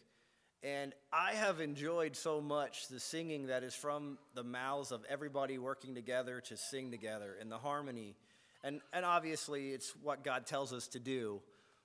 And 0.62 0.94
I 1.12 1.34
have 1.34 1.60
enjoyed 1.60 2.16
so 2.16 2.40
much 2.40 2.88
the 2.88 3.00
singing 3.00 3.48
that 3.48 3.64
is 3.64 3.74
from 3.74 4.18
the 4.34 4.44
mouths 4.44 4.92
of 4.92 5.04
everybody 5.10 5.58
working 5.58 5.94
together 5.94 6.40
to 6.42 6.56
sing 6.56 6.90
together 6.90 7.36
and 7.40 7.52
the 7.52 7.58
harmony. 7.58 8.16
And, 8.64 8.80
and 8.94 9.04
obviously, 9.04 9.72
it's 9.72 9.94
what 10.02 10.24
God 10.24 10.46
tells 10.46 10.72
us 10.72 10.88
to 10.90 11.00
do. 11.00 11.42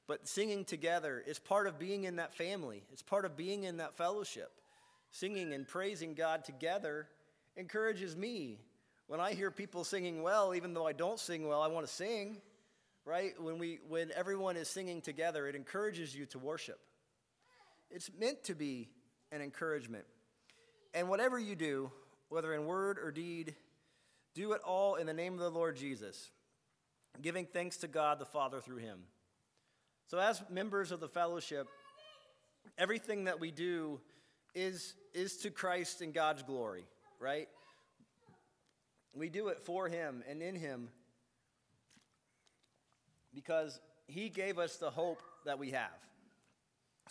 But 0.08 0.26
singing 0.26 0.64
together 0.64 1.22
is 1.24 1.38
part 1.38 1.68
of 1.68 1.78
being 1.78 2.02
in 2.02 2.16
that 2.16 2.34
family, 2.34 2.82
it's 2.92 3.02
part 3.02 3.24
of 3.24 3.36
being 3.36 3.62
in 3.62 3.76
that 3.76 3.94
fellowship. 3.94 4.50
Singing 5.10 5.54
and 5.54 5.66
praising 5.66 6.14
God 6.14 6.44
together 6.44 7.06
encourages 7.56 8.16
me. 8.16 8.58
When 9.06 9.20
I 9.20 9.32
hear 9.32 9.50
people 9.50 9.84
singing 9.84 10.22
well, 10.22 10.54
even 10.54 10.74
though 10.74 10.86
I 10.86 10.92
don't 10.92 11.18
sing 11.18 11.48
well, 11.48 11.62
I 11.62 11.68
want 11.68 11.86
to 11.86 11.92
sing 11.92 12.42
right? 13.08 13.40
When, 13.40 13.58
we, 13.58 13.78
when 13.88 14.12
everyone 14.14 14.58
is 14.58 14.68
singing 14.68 15.00
together, 15.00 15.46
it 15.48 15.56
encourages 15.56 16.14
you 16.14 16.26
to 16.26 16.38
worship. 16.38 16.78
It's 17.90 18.10
meant 18.20 18.44
to 18.44 18.54
be 18.54 18.90
an 19.32 19.40
encouragement. 19.40 20.04
And 20.92 21.08
whatever 21.08 21.38
you 21.38 21.56
do, 21.56 21.90
whether 22.28 22.52
in 22.52 22.66
word 22.66 22.98
or 22.98 23.10
deed, 23.10 23.54
do 24.34 24.52
it 24.52 24.60
all 24.60 24.96
in 24.96 25.06
the 25.06 25.14
name 25.14 25.32
of 25.32 25.40
the 25.40 25.50
Lord 25.50 25.76
Jesus, 25.76 26.30
giving 27.22 27.46
thanks 27.46 27.78
to 27.78 27.88
God 27.88 28.18
the 28.18 28.26
Father 28.26 28.60
through 28.60 28.76
him. 28.76 28.98
So, 30.08 30.18
as 30.18 30.42
members 30.48 30.90
of 30.90 31.00
the 31.00 31.08
fellowship, 31.08 31.68
everything 32.78 33.24
that 33.24 33.40
we 33.40 33.50
do 33.50 34.00
is, 34.54 34.94
is 35.12 35.36
to 35.38 35.50
Christ 35.50 36.00
and 36.00 36.14
God's 36.14 36.42
glory, 36.42 36.86
right? 37.20 37.46
We 39.14 39.28
do 39.28 39.48
it 39.48 39.60
for 39.60 39.86
Him 39.86 40.24
and 40.26 40.40
in 40.40 40.56
Him 40.56 40.88
because 43.34 43.80
He 44.06 44.30
gave 44.30 44.58
us 44.58 44.76
the 44.76 44.88
hope 44.88 45.20
that 45.44 45.58
we 45.58 45.72
have. 45.72 45.90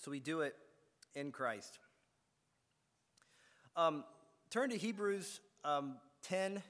So 0.01 0.09
we 0.09 0.19
do 0.19 0.41
it 0.41 0.55
in 1.13 1.31
Christ. 1.31 1.77
Um, 3.75 4.05
turn 4.49 4.71
to 4.71 4.77
Hebrews 4.77 5.39
um, 5.63 5.97
10, 6.23 6.63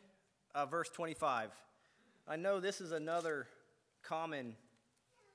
uh, 0.53 0.65
verse 0.65 0.89
25. 0.89 1.51
I 2.27 2.35
know 2.35 2.59
this 2.59 2.81
is 2.81 2.91
another 2.91 3.47
common 4.03 4.57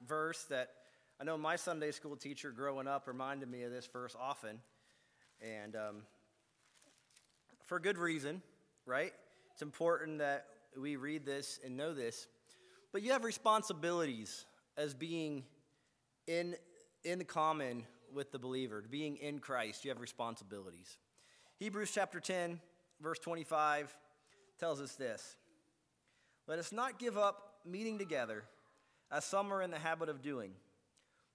verse 0.07 0.45
that 0.51 0.69
I 1.23 1.25
know 1.25 1.39
my 1.39 1.55
Sunday 1.55 1.93
school 1.93 2.17
teacher 2.17 2.51
growing 2.51 2.89
up 2.89 3.07
reminded 3.07 3.49
me 3.49 3.63
of 3.63 3.71
this 3.71 3.87
verse 3.87 4.17
often. 4.21 4.59
And 5.41 5.77
um, 5.77 5.97
for 7.63 7.79
good 7.79 7.97
reason, 7.97 8.43
right? 8.87 9.13
It's 9.53 9.63
important 9.63 10.19
that 10.19 10.47
we 10.77 10.97
read 10.97 11.25
this 11.25 11.61
and 11.65 11.77
know 11.77 11.95
this. 11.95 12.27
But 12.91 13.03
you 13.03 13.13
have 13.13 13.23
responsibilities 13.23 14.47
as 14.77 14.95
being 14.95 15.45
in, 16.27 16.57
in 17.05 17.25
common 17.25 17.85
with 18.13 18.33
the 18.33 18.41
believer, 18.41 18.83
being 18.91 19.17
in 19.19 19.39
Christ. 19.39 19.85
You 19.85 19.93
have 19.93 20.01
responsibilities. 20.01 20.99
Hebrews 21.61 21.93
chapter 21.95 22.19
10, 22.19 22.59
verse 23.01 23.21
25 23.21 23.97
tells 24.59 24.81
us 24.81 24.97
this 24.97 25.37
Let 26.49 26.59
us 26.59 26.73
not 26.73 26.99
give 26.99 27.17
up 27.17 27.59
meeting 27.65 27.97
together, 27.97 28.43
as 29.13 29.25
some 29.25 29.53
are 29.53 29.63
in 29.63 29.71
the 29.71 29.79
habit 29.79 30.09
of 30.09 30.21
doing, 30.21 30.51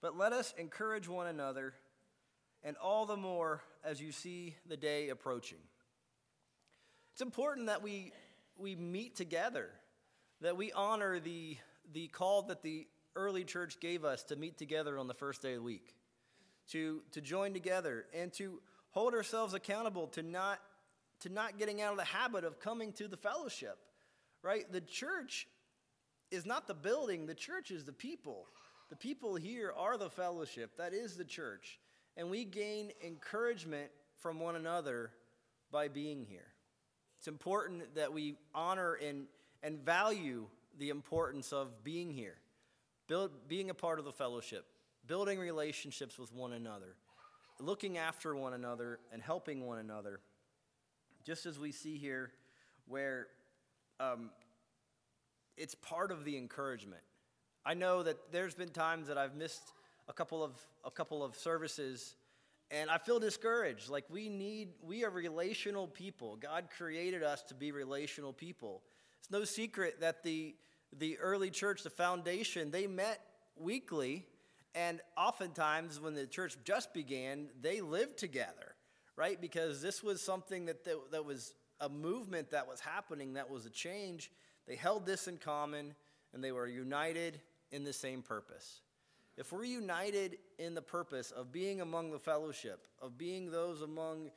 but 0.00 0.16
let 0.16 0.32
us 0.32 0.54
encourage 0.58 1.08
one 1.08 1.26
another, 1.26 1.74
and 2.62 2.76
all 2.76 3.06
the 3.06 3.16
more 3.16 3.62
as 3.84 4.00
you 4.00 4.12
see 4.12 4.56
the 4.66 4.76
day 4.76 5.08
approaching. 5.08 5.58
It's 7.12 7.22
important 7.22 7.66
that 7.66 7.82
we, 7.82 8.12
we 8.56 8.76
meet 8.76 9.16
together, 9.16 9.70
that 10.40 10.56
we 10.56 10.70
honor 10.72 11.18
the, 11.18 11.56
the 11.92 12.08
call 12.08 12.42
that 12.42 12.62
the 12.62 12.86
early 13.16 13.44
church 13.44 13.80
gave 13.80 14.04
us 14.04 14.22
to 14.24 14.36
meet 14.36 14.56
together 14.56 14.98
on 14.98 15.08
the 15.08 15.14
first 15.14 15.42
day 15.42 15.54
of 15.54 15.58
the 15.58 15.62
week, 15.64 15.94
to, 16.70 17.02
to 17.12 17.20
join 17.20 17.52
together, 17.52 18.06
and 18.14 18.32
to 18.34 18.60
hold 18.90 19.14
ourselves 19.14 19.54
accountable 19.54 20.06
to 20.08 20.22
not, 20.22 20.60
to 21.20 21.28
not 21.28 21.58
getting 21.58 21.82
out 21.82 21.92
of 21.92 21.98
the 21.98 22.04
habit 22.04 22.44
of 22.44 22.60
coming 22.60 22.92
to 22.92 23.08
the 23.08 23.16
fellowship, 23.16 23.78
right? 24.42 24.70
The 24.70 24.80
church 24.80 25.48
is 26.30 26.46
not 26.46 26.68
the 26.68 26.74
building, 26.74 27.26
the 27.26 27.34
church 27.34 27.70
is 27.70 27.84
the 27.84 27.92
people. 27.92 28.46
The 28.90 28.96
people 28.96 29.36
here 29.36 29.72
are 29.76 29.96
the 29.98 30.10
fellowship, 30.10 30.76
that 30.78 30.92
is 30.92 31.16
the 31.16 31.24
church. 31.24 31.78
And 32.16 32.30
we 32.30 32.44
gain 32.44 32.90
encouragement 33.04 33.90
from 34.16 34.40
one 34.40 34.56
another 34.56 35.10
by 35.70 35.88
being 35.88 36.24
here. 36.24 36.48
It's 37.18 37.28
important 37.28 37.94
that 37.96 38.12
we 38.12 38.36
honor 38.54 38.94
and, 38.94 39.26
and 39.62 39.78
value 39.78 40.46
the 40.78 40.88
importance 40.90 41.52
of 41.52 41.84
being 41.84 42.10
here, 42.10 42.36
build, 43.08 43.32
being 43.48 43.70
a 43.70 43.74
part 43.74 43.98
of 43.98 44.04
the 44.04 44.12
fellowship, 44.12 44.64
building 45.06 45.38
relationships 45.38 46.18
with 46.18 46.32
one 46.32 46.52
another, 46.52 46.96
looking 47.60 47.98
after 47.98 48.34
one 48.34 48.52
another, 48.52 49.00
and 49.12 49.20
helping 49.20 49.66
one 49.66 49.78
another. 49.78 50.20
Just 51.24 51.44
as 51.44 51.58
we 51.58 51.72
see 51.72 51.98
here, 51.98 52.30
where 52.86 53.26
um, 54.00 54.30
it's 55.56 55.74
part 55.74 56.12
of 56.12 56.24
the 56.24 56.36
encouragement. 56.36 57.02
I 57.64 57.74
know 57.74 58.02
that 58.02 58.32
there's 58.32 58.54
been 58.54 58.70
times 58.70 59.08
that 59.08 59.18
I've 59.18 59.34
missed 59.34 59.72
a 60.08 60.12
couple 60.12 60.42
of 60.42 60.52
a 60.84 60.90
couple 60.90 61.22
of 61.22 61.36
services 61.36 62.16
and 62.70 62.90
I 62.90 62.98
feel 62.98 63.18
discouraged. 63.18 63.88
Like 63.88 64.04
we 64.10 64.28
need, 64.28 64.68
we 64.82 65.04
are 65.04 65.10
relational 65.10 65.86
people. 65.86 66.36
God 66.36 66.68
created 66.76 67.22
us 67.22 67.42
to 67.44 67.54
be 67.54 67.72
relational 67.72 68.32
people. 68.32 68.82
It's 69.20 69.30
no 69.30 69.44
secret 69.44 70.00
that 70.00 70.22
the, 70.22 70.54
the 70.98 71.18
early 71.18 71.50
church, 71.50 71.82
the 71.82 71.90
foundation, 71.90 72.70
they 72.70 72.86
met 72.86 73.20
weekly. 73.56 74.26
And 74.74 75.00
oftentimes, 75.16 75.98
when 75.98 76.14
the 76.14 76.26
church 76.26 76.56
just 76.64 76.92
began, 76.92 77.48
they 77.60 77.80
lived 77.80 78.18
together, 78.18 78.74
right? 79.16 79.40
Because 79.40 79.80
this 79.80 80.02
was 80.02 80.20
something 80.20 80.66
that, 80.66 80.84
that, 80.84 81.10
that 81.10 81.24
was 81.24 81.54
a 81.80 81.88
movement 81.88 82.50
that 82.50 82.68
was 82.68 82.80
happening, 82.80 83.32
that 83.34 83.48
was 83.50 83.64
a 83.64 83.70
change. 83.70 84.30
They 84.66 84.76
held 84.76 85.06
this 85.06 85.26
in 85.26 85.38
common, 85.38 85.94
and 86.32 86.42
they 86.42 86.52
were 86.52 86.66
united 86.66 87.40
in 87.70 87.84
the 87.84 87.92
same 87.92 88.22
purpose 88.22 88.80
if 89.38 89.52
we're 89.52 89.62
united 89.64 90.36
in 90.58 90.74
the 90.74 90.82
purpose 90.82 91.30
of 91.30 91.52
being 91.52 91.80
among 91.80 92.10
the 92.10 92.18
fellowship, 92.18 92.88
of 93.00 93.16
being 93.16 93.52
those 93.52 93.82
among 93.82 94.32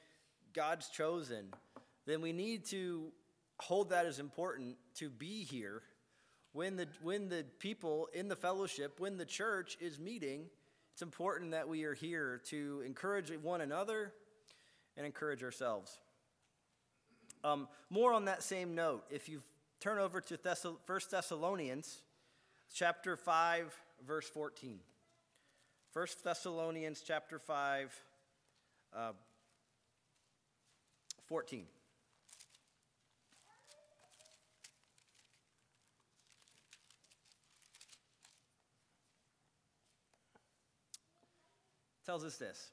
God's 0.53 0.89
chosen, 0.89 1.47
then 2.05 2.21
we 2.21 2.31
need 2.31 2.65
to 2.65 3.11
hold 3.59 3.89
that 3.89 4.05
as 4.05 4.19
important 4.19 4.75
to 4.95 5.09
be 5.09 5.43
here 5.43 5.81
when 6.53 6.75
the, 6.75 6.87
when 7.01 7.29
the 7.29 7.45
people 7.57 8.09
in 8.13 8.27
the 8.27 8.35
fellowship, 8.35 8.99
when 8.99 9.17
the 9.17 9.25
church 9.25 9.75
is 9.81 9.97
meeting. 9.97 10.45
It's 10.93 11.01
important 11.01 11.49
that 11.51 11.67
we 11.67 11.83
are 11.85 11.95
here 11.95 12.39
to 12.49 12.83
encourage 12.85 13.31
one 13.41 13.61
another 13.61 14.13
and 14.97 15.03
encourage 15.03 15.41
ourselves. 15.41 15.97
Um, 17.43 17.67
more 17.89 18.13
on 18.13 18.25
that 18.25 18.43
same 18.43 18.75
note, 18.75 19.03
if 19.09 19.27
you 19.27 19.41
turn 19.81 19.97
over 19.97 20.21
to 20.21 20.37
Thessal- 20.37 20.79
1 20.85 21.09
Thessalonians 21.09 22.03
chapter 22.71 23.17
5, 23.17 23.75
verse 24.05 24.29
14. 24.29 24.79
1 25.91 26.07
Thessalonians 26.23 27.01
chapter 27.01 27.39
5, 27.39 27.91
uh, 28.93 29.13
14. 31.25 31.67
Tells 42.05 42.23
us 42.23 42.37
this. 42.37 42.69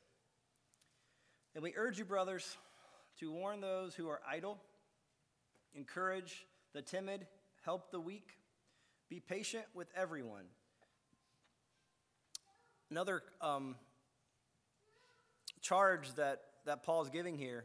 And 1.55 1.63
we 1.63 1.75
urge 1.75 1.99
you, 1.99 2.05
brothers, 2.05 2.59
to 3.21 3.33
warn 3.33 3.63
those 3.63 3.95
who 3.95 4.09
are 4.11 4.21
idle, 4.29 4.61
encourage 5.75 6.47
the 6.79 6.83
timid, 6.83 7.27
help 7.65 7.91
the 7.91 7.99
weak, 7.99 8.39
be 9.11 9.19
patient 9.19 9.65
with 9.75 9.89
everyone. 9.97 10.45
Another 12.89 13.21
um, 13.41 13.75
charge 15.61 16.15
that, 16.15 16.41
that 16.67 16.85
Paul's 16.85 17.11
giving 17.11 17.37
here 17.37 17.65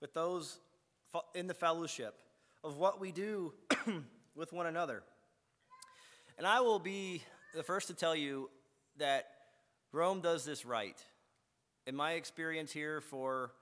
with 0.00 0.14
those 0.14 0.60
in 1.34 1.46
the 1.46 1.52
fellowship 1.52 2.14
of 2.64 2.78
what 2.78 3.02
we 3.02 3.12
do 3.12 3.52
with 4.34 4.50
one 4.50 4.64
another. 4.64 5.02
And 6.38 6.46
I 6.46 6.62
will 6.62 6.78
be 6.78 7.22
the 7.54 7.62
first 7.62 7.88
to 7.88 7.94
tell 7.94 8.16
you 8.16 8.48
that 8.96 9.26
Rome 9.92 10.22
does 10.22 10.46
this 10.46 10.64
right. 10.64 10.96
In 11.86 11.94
my 11.94 12.12
experience 12.12 12.72
here, 12.72 13.02
for 13.02 13.52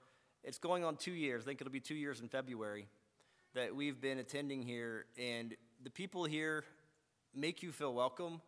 it's 0.45 0.59
going 0.59 0.85
on 0.85 0.95
two 0.95 1.11
years, 1.11 1.43
I 1.43 1.47
think 1.47 1.61
it'll 1.61 1.73
be 1.73 1.81
two 1.81 1.97
years 1.97 2.21
in 2.21 2.29
February, 2.29 2.87
that 3.55 3.77
we've 3.77 4.01
been 4.01 4.19
attending 4.19 4.63
here, 4.63 5.05
and 5.19 5.55
the 5.85 5.91
people 5.91 6.25
here 6.25 6.65
make 7.35 7.63
you 7.63 7.71
feel 7.71 7.93
welcome. 7.93 8.41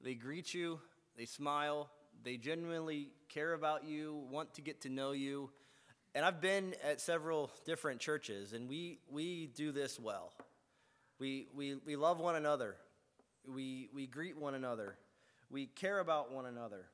They 0.00 0.14
greet 0.14 0.54
you, 0.54 0.80
they 1.16 1.26
smile, 1.26 1.90
they 2.22 2.38
genuinely 2.38 3.08
care 3.28 3.52
about 3.52 3.84
you, 3.84 4.24
want 4.30 4.54
to 4.54 4.62
get 4.62 4.80
to 4.82 4.88
know 4.88 5.12
you. 5.12 5.50
And 6.14 6.24
I've 6.24 6.40
been 6.40 6.74
at 6.82 7.02
several 7.02 7.50
different 7.66 8.00
churches, 8.00 8.54
and 8.54 8.66
we, 8.66 8.98
we 9.10 9.48
do 9.48 9.72
this 9.72 10.00
well. 10.00 10.32
We, 11.18 11.48
we, 11.54 11.74
we 11.84 11.96
love 11.96 12.18
one 12.18 12.36
another, 12.36 12.76
we, 13.46 13.90
we 13.92 14.06
greet 14.06 14.38
one 14.38 14.54
another, 14.54 14.96
we 15.50 15.66
care 15.66 15.98
about 15.98 16.32
one 16.32 16.46
another. 16.46 16.86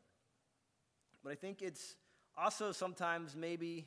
But 1.22 1.30
I 1.30 1.36
think 1.36 1.62
it's 1.62 1.94
also 2.36 2.72
sometimes 2.72 3.36
maybe 3.36 3.86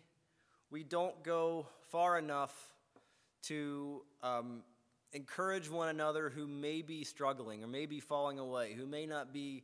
we 0.72 0.84
don't 0.84 1.22
go 1.24 1.68
far 1.92 2.18
enough 2.18 2.73
to 3.44 4.02
um, 4.22 4.64
encourage 5.14 5.70
one 5.70 5.90
another 5.90 6.30
who 6.30 6.48
may 6.48 6.82
be 6.82 7.04
struggling 7.04 7.64
or 7.64 7.68
may 7.68 7.86
be 7.86 8.00
falling 8.00 8.40
away, 8.40 8.74
who 8.74 8.86
may 8.86 9.06
not 9.06 9.34
be 9.34 9.64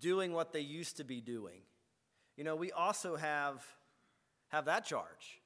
doing 0.00 0.32
what 0.32 0.52
they 0.52 0.60
used 0.60 0.96
to 0.96 1.04
be 1.04 1.20
doing. 1.20 1.60
You 2.36 2.44
know, 2.44 2.56
we 2.56 2.72
also 2.72 3.16
have, 3.16 3.64
have 4.48 4.64
that 4.64 4.84
charge, 4.84 5.40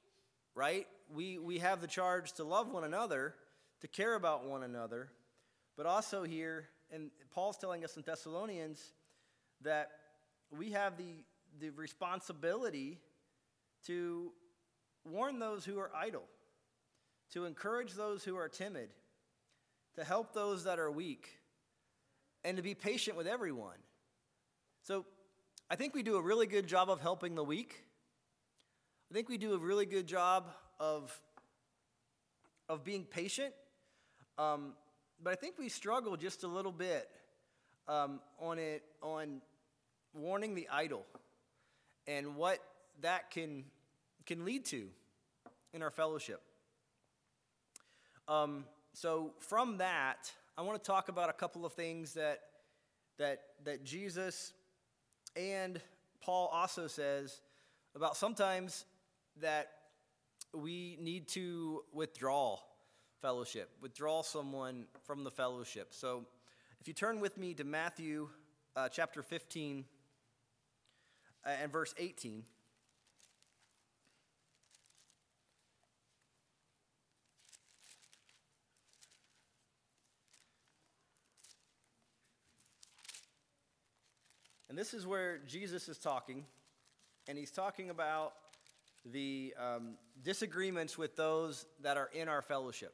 right? 0.55 0.87
We, 1.13 1.37
we 1.37 1.59
have 1.59 1.81
the 1.81 1.87
charge 1.87 2.33
to 2.33 2.43
love 2.43 2.71
one 2.71 2.83
another, 2.83 3.35
to 3.81 3.87
care 3.87 4.15
about 4.15 4.45
one 4.45 4.63
another, 4.63 5.09
but 5.77 5.85
also 5.85 6.23
here, 6.23 6.67
and 6.91 7.11
Paul's 7.31 7.57
telling 7.57 7.83
us 7.83 7.95
in 7.95 8.03
Thessalonians 8.05 8.93
that 9.61 9.91
we 10.51 10.71
have 10.71 10.97
the, 10.97 11.23
the 11.59 11.69
responsibility 11.71 12.97
to 13.85 14.31
warn 15.05 15.39
those 15.39 15.63
who 15.63 15.79
are 15.79 15.91
idle, 15.95 16.23
to 17.33 17.45
encourage 17.45 17.93
those 17.93 18.23
who 18.23 18.35
are 18.35 18.49
timid, 18.49 18.89
to 19.95 20.03
help 20.03 20.33
those 20.33 20.63
that 20.63 20.79
are 20.79 20.91
weak, 20.91 21.29
and 22.43 22.57
to 22.57 22.63
be 22.63 22.73
patient 22.73 23.17
with 23.17 23.27
everyone. 23.27 23.77
So 24.83 25.05
I 25.69 25.75
think 25.75 25.93
we 25.93 26.03
do 26.03 26.15
a 26.15 26.21
really 26.21 26.47
good 26.47 26.67
job 26.67 26.89
of 26.89 27.01
helping 27.01 27.35
the 27.35 27.43
weak. 27.43 27.83
I 29.11 29.13
think 29.13 29.29
we 29.29 29.37
do 29.37 29.53
a 29.53 29.57
really 29.57 29.85
good 29.85 30.07
job 30.07 30.45
of, 30.79 31.19
of 32.67 32.83
being 32.83 33.03
patient 33.03 33.53
Um, 34.39 34.73
but 35.21 35.33
I 35.33 35.35
think 35.35 35.59
we 35.59 35.67
struggle 35.67 36.15
just 36.15 36.43
a 36.43 36.47
little 36.47 36.71
bit 36.71 37.09
um, 37.89 38.21
on 38.39 38.57
it 38.57 38.83
on 39.01 39.41
warning 40.13 40.55
the 40.55 40.69
idle 40.71 41.05
and 42.07 42.37
what 42.37 42.59
that 43.01 43.29
can 43.31 43.65
can 44.25 44.45
lead 44.45 44.63
to 44.65 44.87
in 45.73 45.83
our 45.83 45.91
fellowship. 45.91 46.41
Um, 48.29 48.65
so 48.93 49.31
from 49.39 49.79
that, 49.79 50.31
I 50.55 50.61
want 50.61 50.81
to 50.81 50.87
talk 50.87 51.09
about 51.09 51.31
a 51.31 51.33
couple 51.33 51.65
of 51.65 51.73
things 51.73 52.13
that 52.13 52.41
that 53.17 53.39
that 53.65 53.83
Jesus 53.83 54.53
and 55.35 55.81
Paul 56.21 56.47
also 56.53 56.85
says 56.85 57.41
about 57.95 58.15
sometimes 58.15 58.85
that 59.41 59.71
we 60.53 60.95
need 61.01 61.27
to 61.29 61.83
withdraw 61.91 62.59
fellowship, 63.19 63.71
withdraw 63.81 64.21
someone 64.21 64.85
from 65.05 65.23
the 65.23 65.31
fellowship. 65.31 65.87
So 65.91 66.25
if 66.79 66.87
you 66.87 66.93
turn 66.93 67.19
with 67.19 67.35
me 67.35 67.55
to 67.55 67.63
Matthew 67.63 68.29
uh, 68.75 68.89
chapter 68.89 69.23
15 69.23 69.85
uh, 71.45 71.49
and 71.61 71.71
verse 71.71 71.95
18. 71.97 72.43
And 84.69 84.77
this 84.77 84.93
is 84.93 85.07
where 85.07 85.39
Jesus 85.47 85.89
is 85.89 85.97
talking, 85.97 86.45
and 87.27 87.37
he's 87.37 87.49
talking 87.49 87.89
about 87.89 88.33
the 89.03 89.55
um, 89.59 89.95
disagreements 90.23 90.95
with 90.95 91.15
those 91.15 91.65
that 91.81 91.97
are 91.97 92.09
in 92.13 92.27
our 92.27 92.43
fellowship. 92.43 92.93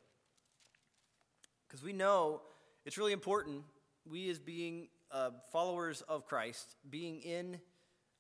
Because 1.67 1.83
we 1.83 1.91
know 1.91 2.41
it's 2.85 2.97
really 2.97 3.11
important, 3.11 3.63
we 4.09 4.29
as 4.29 4.39
being 4.39 4.87
uh, 5.11 5.31
followers 5.51 6.01
of 6.07 6.25
Christ, 6.25 6.75
being 6.89 7.19
in, 7.21 7.59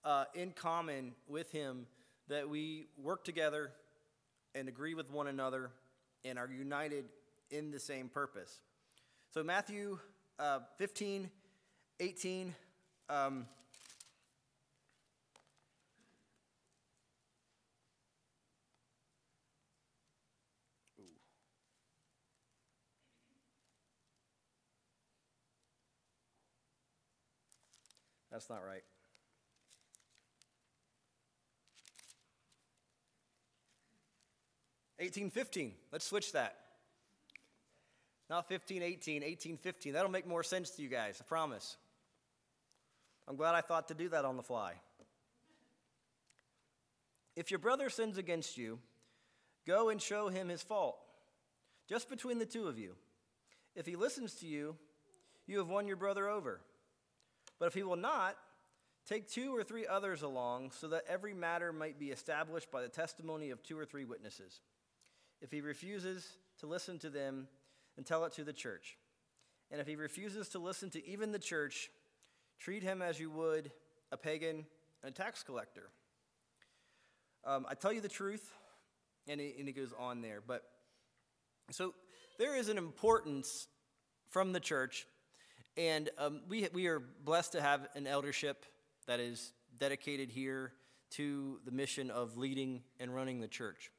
uh, 0.03 0.25
in 0.33 0.51
common 0.51 1.13
with 1.25 1.49
Him, 1.51 1.87
that 2.27 2.49
we 2.49 2.87
work 3.01 3.23
together 3.23 3.71
and 4.53 4.67
agree 4.67 4.95
with 4.95 5.09
one 5.09 5.27
another 5.27 5.69
and 6.25 6.37
are 6.37 6.49
united 6.49 7.05
in 7.51 7.71
the 7.71 7.79
same 7.79 8.09
purpose. 8.09 8.59
So, 9.33 9.43
Matthew 9.43 9.97
uh, 10.39 10.59
15, 10.77 11.29
18. 12.01 12.55
Um, 13.09 13.45
That's 28.35 28.49
not 28.49 28.65
right. 28.67 28.83
Eighteen 34.99 35.29
fifteen. 35.29 35.71
Let's 35.93 36.05
switch 36.05 36.33
that. 36.33 36.57
Not 38.29 38.49
fifteen 38.49 38.81
eighteen. 38.81 39.23
Eighteen 39.23 39.55
fifteen. 39.55 39.93
That'll 39.93 40.11
make 40.11 40.27
more 40.27 40.43
sense 40.43 40.71
to 40.71 40.81
you 40.81 40.89
guys. 40.89 41.21
I 41.21 41.23
promise. 41.23 41.77
I'm 43.27 43.35
glad 43.35 43.55
I 43.55 43.61
thought 43.61 43.87
to 43.87 43.93
do 43.93 44.09
that 44.09 44.25
on 44.25 44.37
the 44.37 44.43
fly. 44.43 44.73
If 47.35 47.51
your 47.51 47.59
brother 47.59 47.89
sins 47.89 48.17
against 48.17 48.57
you, 48.57 48.79
go 49.67 49.89
and 49.89 50.01
show 50.01 50.29
him 50.29 50.47
his 50.47 50.61
fault, 50.61 50.97
just 51.89 52.09
between 52.09 52.39
the 52.39 52.45
two 52.45 52.67
of 52.67 52.79
you. 52.79 52.95
If 53.75 53.85
he 53.85 53.95
listens 53.95 54.35
to 54.35 54.47
you, 54.47 54.75
you 55.47 55.57
have 55.57 55.67
won 55.67 55.87
your 55.87 55.97
brother 55.97 56.29
over. 56.29 56.61
But 57.59 57.67
if 57.67 57.73
he 57.73 57.83
will 57.83 57.97
not, 57.97 58.37
take 59.07 59.29
two 59.29 59.55
or 59.55 59.63
three 59.63 59.85
others 59.85 60.21
along, 60.21 60.71
so 60.71 60.87
that 60.89 61.03
every 61.07 61.33
matter 61.33 61.73
might 61.73 61.99
be 61.99 62.07
established 62.07 62.71
by 62.71 62.81
the 62.81 62.87
testimony 62.87 63.49
of 63.49 63.61
two 63.61 63.77
or 63.77 63.85
three 63.85 64.05
witnesses. 64.05 64.61
If 65.41 65.51
he 65.51 65.61
refuses 65.61 66.37
to 66.59 66.67
listen 66.67 66.99
to 66.99 67.09
them, 67.09 67.47
then 67.95 68.05
tell 68.05 68.25
it 68.25 68.33
to 68.33 68.43
the 68.43 68.53
church. 68.53 68.97
And 69.71 69.81
if 69.81 69.87
he 69.87 69.95
refuses 69.95 70.49
to 70.49 70.59
listen 70.59 70.89
to 70.91 71.07
even 71.07 71.31
the 71.31 71.39
church, 71.39 71.89
treat 72.59 72.83
him 72.83 73.01
as 73.01 73.19
you 73.19 73.29
would 73.29 73.71
a 74.11 74.17
pagan 74.17 74.65
and 75.03 75.11
a 75.11 75.11
tax 75.11 75.43
collector. 75.43 75.89
Um, 77.45 77.65
I 77.69 77.75
tell 77.75 77.93
you 77.93 78.01
the 78.01 78.09
truth, 78.09 78.51
and 79.27 79.39
it, 79.39 79.55
and 79.59 79.67
it 79.67 79.73
goes 79.73 79.93
on 79.97 80.21
there. 80.21 80.41
But 80.45 80.63
so 81.71 81.93
there 82.39 82.55
is 82.55 82.69
an 82.69 82.77
importance 82.77 83.67
from 84.29 84.51
the 84.51 84.59
church 84.59 85.05
and 85.77 86.09
um, 86.17 86.41
we, 86.47 86.67
we 86.73 86.87
are 86.87 86.99
blessed 86.99 87.51
to 87.53 87.61
have 87.61 87.87
an 87.95 88.07
eldership 88.07 88.65
that 89.07 89.19
is 89.19 89.51
dedicated 89.77 90.29
here 90.29 90.71
to 91.11 91.59
the 91.65 91.71
mission 91.71 92.09
of 92.09 92.37
leading 92.37 92.81
and 92.99 93.13
running 93.13 93.41
the 93.41 93.47
church. 93.47 93.91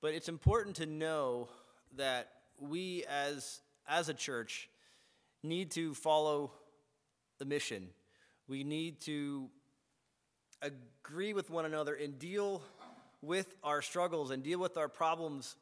But 0.00 0.14
it's 0.14 0.28
important 0.28 0.76
to 0.76 0.86
know 0.86 1.48
that 1.96 2.28
we, 2.60 3.04
as, 3.10 3.60
as 3.88 4.08
a 4.08 4.14
church, 4.14 4.68
need 5.42 5.72
to 5.72 5.92
follow 5.94 6.52
the 7.42 7.46
mission. 7.46 7.88
We 8.46 8.62
need 8.62 9.00
to 9.00 9.50
agree 10.62 11.32
with 11.32 11.50
one 11.50 11.64
another 11.64 11.92
and 11.92 12.16
deal 12.16 12.62
with 13.20 13.56
our 13.64 13.82
struggles 13.82 14.30
and 14.30 14.44
deal 14.44 14.60
with 14.60 14.76
our 14.76 14.88
problems 14.88 15.56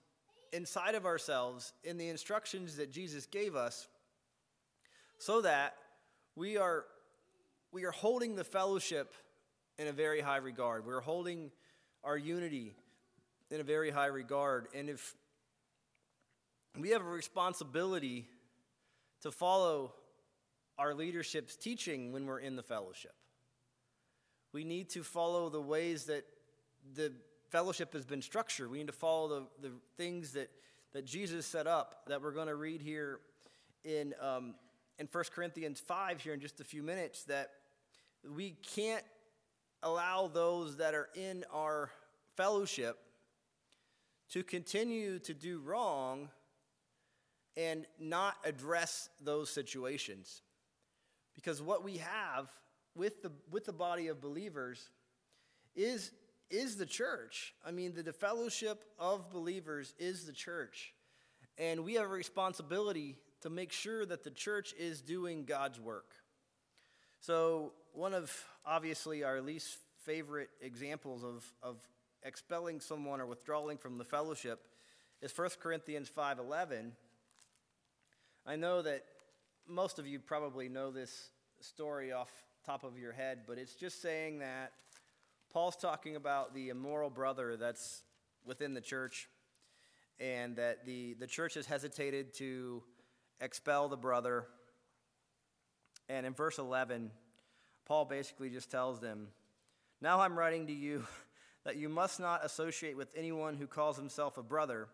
inside 0.53 0.95
of 0.95 1.07
ourselves 1.07 1.73
in 1.83 1.97
the 1.97 2.09
instructions 2.09 2.77
that 2.77 2.93
Jesus 2.93 3.25
gave 3.25 3.57
us 3.57 3.89
so 5.17 5.41
that 5.41 5.75
we 6.37 6.59
are, 6.59 6.85
we 7.73 7.87
are 7.87 7.93
holding 7.93 8.37
the 8.37 8.45
fellowship 8.45 9.15
in 9.79 9.87
a 9.87 9.93
very 9.93 10.21
high 10.21 10.37
regard. 10.37 10.85
We're 10.85 11.01
holding 11.01 11.51
our 12.05 12.19
unity 12.19 12.75
in 13.51 13.61
a 13.61 13.65
very 13.65 13.89
high 13.89 14.09
regard. 14.09 14.69
And 14.75 14.91
if 14.91 15.15
we 16.79 16.91
have 16.91 17.01
a 17.01 17.09
responsibility 17.09 18.27
to 19.23 19.31
follow 19.31 19.95
our 20.81 20.95
leadership's 20.95 21.57
teaching 21.57 22.11
when 22.11 22.27
we're 22.27 22.41
in 22.41 22.57
the 22.57 22.63
fellowship, 22.63 23.15
we 24.53 24.65
need 24.65 24.89
to 24.91 25.03
follow 25.03 25.51
the 25.51 25.61
ways 25.61 26.07
that 26.07 26.25
the 26.95 27.13
fellowship 27.51 27.93
has 27.93 28.07
been 28.07 28.23
structured. 28.23 28.71
We 28.71 28.79
need 28.79 28.87
to 28.87 28.93
follow 28.93 29.29
the, 29.61 29.69
the 29.69 29.75
things 29.99 30.33
that, 30.33 30.51
that 30.93 31.05
Jesus 31.05 31.45
set 31.47 31.67
up 31.67 32.03
that 32.09 32.23
we're 32.23 32.33
going 32.33 32.49
to 32.49 32.55
read 32.55 32.81
here 32.81 33.21
in 33.85 34.15
um, 34.21 34.55
in 34.99 35.09
1 35.11 35.25
Corinthians 35.35 35.81
5 35.81 36.21
here 36.21 36.35
in 36.35 36.41
just 36.41 36.61
a 36.61 36.65
few 36.65 36.83
minutes 36.83 37.25
that 37.25 37.53
we 38.37 38.51
can't 38.75 39.05
allow 39.83 40.29
those 40.29 40.77
that 40.77 40.95
are 40.95 41.09
in 41.15 41.43
our 41.55 41.91
fellowship 42.37 42.99
to 44.31 44.43
continue 44.43 45.19
to 45.19 45.33
do 45.33 45.59
wrong 45.61 46.29
and 47.57 47.87
not 47.99 48.37
address 48.45 49.09
those 49.23 49.49
situations. 49.49 50.43
Because 51.35 51.63
what 51.63 51.85
we 51.85 51.99
have 51.99 52.51
with 52.95 53.23
the, 53.23 53.33
with 53.51 53.65
the 53.65 53.73
body 53.73 54.09
of 54.09 54.21
believers 54.21 54.91
is, 55.75 56.11
is 56.51 56.77
the 56.77 56.87
church. 56.87 57.55
I 57.65 57.71
mean, 57.71 57.95
the, 57.95 58.03
the 58.03 58.13
fellowship 58.13 58.85
of 58.99 59.31
believers 59.31 59.95
is 59.99 60.27
the 60.27 60.33
church. 60.33 60.93
And 61.59 61.85
we 61.85 61.95
have 61.95 62.05
a 62.05 62.09
responsibility 62.09 63.17
to 63.43 63.51
make 63.51 63.73
sure 63.73 64.05
that 64.07 64.25
the 64.25 64.31
church 64.31 64.75
is 64.79 65.01
doing 65.01 65.45
God's 65.45 65.81
work. 65.81 66.13
So, 67.21 67.73
one 67.93 68.15
of 68.15 68.33
obviously 68.65 69.25
our 69.25 69.41
least 69.41 69.79
favorite 70.05 70.49
examples 70.61 71.25
of, 71.25 71.45
of 71.63 71.77
expelling 72.23 72.81
someone 72.81 73.21
or 73.21 73.27
withdrawing 73.27 73.79
from 73.79 73.99
the 73.99 74.05
fellowship 74.05 74.61
is 75.21 75.37
1 75.37 75.51
Corinthians 75.61 76.09
5:11. 76.09 76.93
I 78.47 78.57
know 78.57 78.83
that 78.83 79.05
most 79.71 79.99
of 79.99 80.07
you 80.07 80.19
probably 80.19 80.69
know 80.69 80.91
this 80.91 81.31
story 81.61 82.13
off 82.13 82.31
top 82.67 82.83
of 82.85 82.99
your 82.99 83.13
head, 83.13 83.41
but 83.47 83.57
it's 83.57 83.75
just 83.75 84.03
saying 84.03 84.41
that 84.41 84.73
Paul's 85.53 85.77
talking 85.77 86.17
about 86.17 86.55
the 86.55 86.69
immoral 86.71 87.09
brother 87.09 87.57
that's 87.57 88.03
within 88.45 88.75
the 88.75 88.81
church 88.81 89.29
and 90.19 90.57
that 90.57 90.85
the, 90.85 91.15
the 91.15 91.27
church 91.27 91.55
has 91.55 91.67
hesitated 91.67 92.35
to 92.35 92.83
expel 93.41 93.89
the 93.89 93.97
brother. 93.97 94.47
And 96.09 96.27
in 96.27 96.35
verse 96.35 96.59
11, 96.59 97.11
Paul 97.87 98.05
basically 98.05 98.51
just 98.51 98.71
tells 98.71 99.01
them, 99.01 99.29
Now 100.01 100.21
I'm 100.21 100.39
writing 100.39 100.67
to 100.67 100.73
you 100.73 101.05
that 101.65 101.77
you 101.77 101.89
must 101.89 102.21
not 102.21 102.45
associate 102.45 102.97
with 102.97 103.09
anyone 103.17 103.55
who 103.55 103.67
calls 103.67 103.97
himself 103.97 104.37
a 104.37 104.43
brother, 104.43 104.89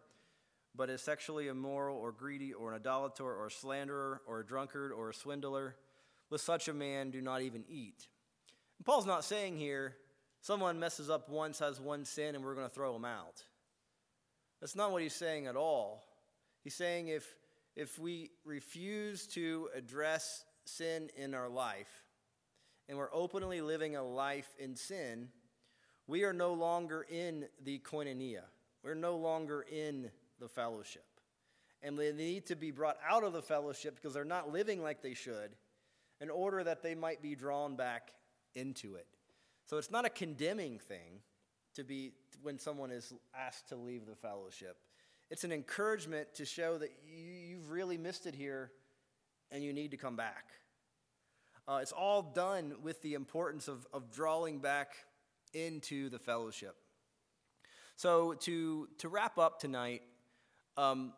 but 0.77 0.91
is 0.91 1.01
sexually 1.01 1.49
immoral 1.49 1.97
or 1.97 2.13
greedy 2.13 2.53
or 2.53 2.73
an 2.73 2.77
idolater 2.77 3.25
or 3.25 3.47
a 3.47 3.51
slanderer 3.51 4.23
or 4.27 4.41
a 4.41 4.47
drunkard 4.47 4.93
or 4.93 5.11
a 5.11 5.15
swindler. 5.15 5.77
With 6.29 6.41
such 6.41 6.69
a 6.69 6.75
man, 6.75 7.11
do 7.11 7.21
not 7.21 7.43
even 7.43 7.65
eat. 7.69 8.09
And 8.79 8.85
Paul's 8.85 9.07
not 9.07 9.25
saying 9.25 9.57
here, 9.59 9.95
someone 10.41 10.81
messes 10.81 11.09
up 11.09 11.29
once, 11.29 11.61
has 11.61 11.81
one 11.81 12.05
sin, 12.05 12.35
and 12.35 12.45
we're 12.45 12.57
going 12.57 12.69
to 12.69 12.75
throw 12.75 12.95
him 12.97 13.05
out. 13.05 13.45
That's 14.61 14.75
not 14.75 14.91
what 14.91 15.03
he's 15.03 15.15
saying 15.15 15.47
at 15.47 15.55
all. 15.55 16.03
He's 16.65 16.75
saying 16.75 17.09
if 17.09 17.37
if 17.77 17.99
we 17.99 18.31
refuse 18.45 19.27
to 19.27 19.69
address 19.75 20.45
sin 20.65 21.11
in 21.17 21.35
our 21.35 21.49
life 21.49 22.03
and 22.89 22.97
we're 22.97 23.13
openly 23.13 23.61
living 23.61 23.97
a 23.97 24.03
life 24.03 24.49
in 24.59 24.75
sin, 24.75 25.29
we 26.07 26.25
are 26.25 26.33
no 26.33 26.55
longer 26.55 27.05
in 27.09 27.47
the 27.63 27.79
koinonia. 27.81 28.45
We're 28.83 28.95
no 28.95 29.17
longer 29.17 29.67
in 29.71 30.11
the 30.41 30.49
fellowship. 30.49 31.05
And 31.83 31.99
they 31.99 32.13
need 32.13 32.47
to 32.47 32.57
be 32.57 32.71
brought 32.71 32.97
out 33.09 33.23
of 33.23 33.33
the 33.33 33.43
fellowship 33.43 33.97
because 33.97 34.15
they're 34.15 34.25
not 34.25 34.53
living 34.53 34.83
like 34.83 35.03
they 35.03 35.15
should 35.15 35.51
in 36.21 36.31
order 36.31 36.65
that 36.65 36.83
they 36.83 36.95
might 36.95 37.23
be 37.23 37.35
drawn 37.35 37.77
back 37.77 38.13
into 38.55 38.95
it. 38.95 39.07
So 39.67 39.77
it's 39.79 39.91
not 39.91 40.05
a 40.05 40.11
condemning 40.11 40.79
thing 40.79 41.21
to 41.75 41.85
be 41.85 42.13
when 42.43 42.59
someone 42.59 42.91
is 42.91 43.13
asked 43.35 43.69
to 43.69 43.77
leave 43.77 44.07
the 44.07 44.15
fellowship. 44.15 44.79
It's 45.31 45.45
an 45.45 45.53
encouragement 45.53 46.35
to 46.35 46.45
show 46.45 46.79
that 46.79 46.91
you, 47.05 47.59
have 47.59 47.71
really 47.71 47.99
missed 47.99 48.27
it 48.27 48.35
here 48.35 48.71
and 49.51 49.63
you 49.63 49.73
need 49.73 49.91
to 49.91 49.97
come 49.97 50.17
back. 50.17 50.45
Uh, 51.69 51.81
it's 51.83 51.93
all 51.93 52.23
done 52.23 52.75
with 52.83 53.03
the 53.03 53.15
importance 53.15 53.67
of, 53.67 53.87
of 53.93 54.13
drawing 54.13 54.61
back 54.61 54.95
into 55.53 56.09
the 56.09 56.19
fellowship. 56.19 56.77
So, 57.97 58.35
to, 58.35 58.89
to 58.99 59.09
wrap 59.09 59.39
up 59.39 59.59
tonight, 59.59 60.03
um, 60.77 61.13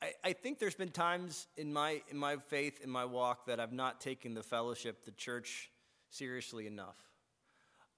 I, 0.00 0.12
I 0.24 0.32
think 0.32 0.58
there's 0.58 0.74
been 0.74 0.90
times 0.90 1.46
in 1.56 1.72
my, 1.72 2.02
in 2.10 2.16
my 2.16 2.36
faith, 2.36 2.80
in 2.82 2.90
my 2.90 3.04
walk, 3.04 3.46
that 3.46 3.60
I've 3.60 3.72
not 3.72 4.00
taken 4.00 4.34
the 4.34 4.42
fellowship, 4.42 5.04
the 5.04 5.10
church, 5.12 5.70
seriously 6.10 6.66
enough. 6.66 6.96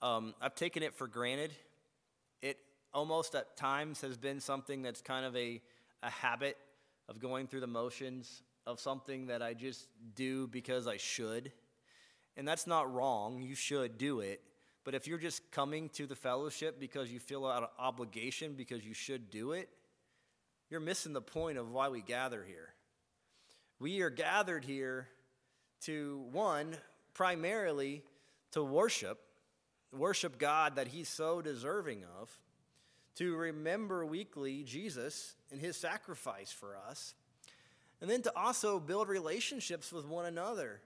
Um, 0.03 0.35
I've 0.41 0.55
taken 0.55 0.83
it 0.83 0.95
for 0.95 1.07
granted. 1.07 1.53
It 2.41 2.57
almost 2.95 3.35
at 3.35 3.57
times 3.57 4.01
has 4.01 4.17
been 4.17 4.41
something 4.41 4.83
that's 4.83 5.03
kind 5.03 5.27
of 5.27 5.37
a, 5.37 5.61
a 6.03 6.11
habit 6.11 6.57
of 7.09 7.21
going 7.21 7.47
through 7.47 7.61
the 7.61 7.67
motions 7.67 8.43
of 8.67 8.81
something 8.81 9.27
that 9.27 9.43
I 9.43 9.53
just 9.55 9.89
do 10.15 10.47
because 10.47 10.87
I 10.87 10.97
should. 10.97 11.53
And 12.37 12.47
that's 12.49 12.67
not 12.67 12.93
wrong. 12.93 13.43
You 13.43 13.55
should 13.55 13.99
do 13.99 14.21
it. 14.21 14.41
But 14.85 14.95
if 14.95 15.07
you're 15.07 15.19
just 15.19 15.51
coming 15.51 15.91
to 15.91 16.07
the 16.07 16.17
fellowship 16.17 16.81
because 16.81 17.13
you 17.13 17.19
feel 17.19 17.45
out 17.47 17.63
of 17.63 17.71
obligation 17.79 18.55
because 18.55 18.85
you 18.85 18.95
should 18.95 19.31
do 19.31 19.53
it, 19.53 19.69
you're 20.71 20.81
missing 20.81 21.13
the 21.13 21.21
point 21.21 21.59
of 21.59 21.71
why 21.71 21.89
we 21.89 22.01
gather 22.01 22.45
here. 22.47 22.69
We 23.81 24.03
are 24.03 24.11
gathered 24.11 24.65
here 24.65 25.09
to, 25.83 26.25
one, 26.31 26.77
primarily 27.13 28.03
to 28.53 28.63
worship, 28.63 29.19
worship 29.93 30.39
God 30.39 30.77
that 30.77 30.89
He's 30.89 31.09
so 31.09 31.43
deserving 31.43 32.05
of, 32.21 32.31
to 33.17 33.37
remember 33.37 34.07
weekly 34.07 34.63
Jesus 34.63 35.35
and 35.51 35.61
His 35.61 35.77
sacrifice 35.77 36.53
for 36.53 36.77
us, 36.89 37.15
and 38.01 38.09
then 38.09 38.23
to 38.23 38.33
also 38.37 38.79
build 38.79 39.09
relationships 39.09 39.93
with 39.93 40.07
one 40.07 40.27
another 40.27 40.81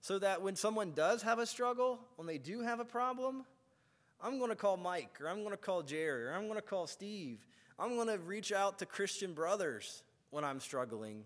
so 0.00 0.18
that 0.18 0.42
when 0.42 0.56
someone 0.56 0.92
does 0.92 1.22
have 1.22 1.38
a 1.38 1.46
struggle, 1.46 2.00
when 2.16 2.26
they 2.26 2.38
do 2.38 2.62
have 2.62 2.80
a 2.80 2.84
problem, 2.84 3.44
I'm 4.20 4.38
going 4.38 4.50
to 4.50 4.56
call 4.56 4.76
Mike, 4.76 5.20
or 5.20 5.28
I'm 5.28 5.40
going 5.40 5.50
to 5.50 5.56
call 5.56 5.82
Jerry, 5.82 6.26
or 6.26 6.32
I'm 6.34 6.44
going 6.44 6.56
to 6.56 6.62
call 6.62 6.86
Steve. 6.86 7.46
I'm 7.78 7.94
going 7.94 8.08
to 8.08 8.18
reach 8.18 8.52
out 8.52 8.78
to 8.80 8.86
Christian 8.86 9.34
brothers 9.34 10.02
when 10.30 10.44
I'm 10.44 10.60
struggling 10.60 11.24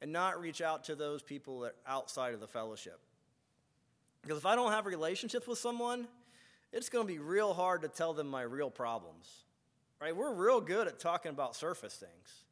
and 0.00 0.12
not 0.12 0.40
reach 0.40 0.60
out 0.60 0.84
to 0.84 0.96
those 0.96 1.22
people 1.22 1.60
that 1.60 1.74
are 1.86 1.94
outside 1.94 2.34
of 2.34 2.40
the 2.40 2.48
fellowship. 2.48 2.98
Because 4.22 4.38
if 4.38 4.46
I 4.46 4.56
don't 4.56 4.72
have 4.72 4.86
relationships 4.86 5.46
with 5.46 5.58
someone, 5.58 6.08
it's 6.72 6.88
going 6.88 7.06
to 7.06 7.12
be 7.12 7.18
real 7.18 7.54
hard 7.54 7.82
to 7.82 7.88
tell 7.88 8.12
them 8.12 8.28
my 8.28 8.42
real 8.42 8.70
problems. 8.70 9.28
Right? 10.00 10.16
We're 10.16 10.34
real 10.34 10.60
good 10.60 10.88
at 10.88 10.98
talking 10.98 11.30
about 11.30 11.54
surface 11.54 11.94
things. 11.94 12.44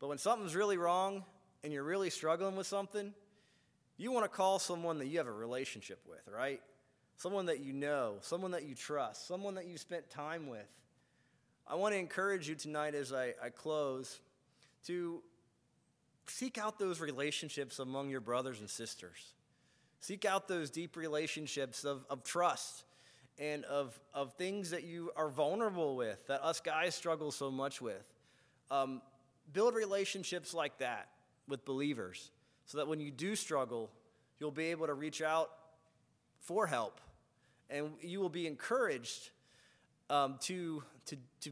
But 0.00 0.08
when 0.08 0.18
something's 0.18 0.54
really 0.54 0.76
wrong 0.76 1.24
and 1.64 1.72
you're 1.72 1.84
really 1.84 2.10
struggling 2.10 2.56
with 2.56 2.66
something, 2.66 3.14
you 3.96 4.12
want 4.12 4.24
to 4.24 4.28
call 4.28 4.58
someone 4.58 4.98
that 4.98 5.06
you 5.06 5.18
have 5.18 5.26
a 5.26 5.32
relationship 5.32 6.00
with, 6.08 6.28
right? 6.32 6.60
Someone 7.16 7.46
that 7.46 7.60
you 7.60 7.72
know, 7.72 8.16
someone 8.20 8.52
that 8.52 8.64
you 8.64 8.74
trust, 8.74 9.26
someone 9.26 9.54
that 9.56 9.66
you 9.66 9.76
spent 9.76 10.08
time 10.10 10.46
with. 10.46 10.68
I 11.70 11.74
want 11.74 11.92
to 11.92 11.98
encourage 11.98 12.48
you 12.48 12.54
tonight 12.54 12.94
as 12.94 13.12
I, 13.12 13.34
I 13.44 13.50
close 13.50 14.20
to 14.86 15.20
seek 16.26 16.56
out 16.56 16.78
those 16.78 16.98
relationships 16.98 17.78
among 17.78 18.08
your 18.08 18.22
brothers 18.22 18.60
and 18.60 18.70
sisters. 18.70 19.34
Seek 20.00 20.24
out 20.24 20.48
those 20.48 20.70
deep 20.70 20.96
relationships 20.96 21.84
of, 21.84 22.06
of 22.08 22.24
trust 22.24 22.84
and 23.38 23.66
of, 23.66 23.98
of 24.14 24.32
things 24.34 24.70
that 24.70 24.84
you 24.84 25.10
are 25.14 25.28
vulnerable 25.28 25.94
with, 25.94 26.26
that 26.28 26.42
us 26.42 26.58
guys 26.58 26.94
struggle 26.94 27.30
so 27.30 27.50
much 27.50 27.82
with. 27.82 28.14
Um, 28.70 29.02
build 29.52 29.74
relationships 29.74 30.54
like 30.54 30.78
that 30.78 31.08
with 31.48 31.66
believers 31.66 32.30
so 32.64 32.78
that 32.78 32.88
when 32.88 32.98
you 32.98 33.10
do 33.10 33.36
struggle, 33.36 33.90
you'll 34.40 34.50
be 34.50 34.66
able 34.66 34.86
to 34.86 34.94
reach 34.94 35.20
out 35.20 35.50
for 36.40 36.66
help 36.66 36.98
and 37.68 37.90
you 38.00 38.20
will 38.20 38.30
be 38.30 38.46
encouraged 38.46 39.30
um, 40.10 40.36
to, 40.40 40.82
to, 41.08 41.16
to, 41.42 41.50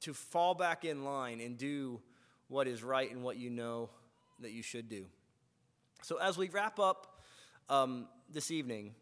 to 0.00 0.14
fall 0.14 0.54
back 0.54 0.84
in 0.84 1.04
line 1.04 1.40
and 1.40 1.56
do 1.58 2.00
what 2.48 2.66
is 2.66 2.82
right 2.82 3.10
and 3.10 3.22
what 3.22 3.36
you 3.36 3.50
know 3.50 3.90
that 4.40 4.52
you 4.52 4.62
should 4.62 4.88
do. 4.88 5.06
So, 6.02 6.18
as 6.18 6.38
we 6.38 6.48
wrap 6.48 6.78
up 6.78 7.20
um, 7.68 8.06
this 8.32 8.50
evening, 8.50 8.94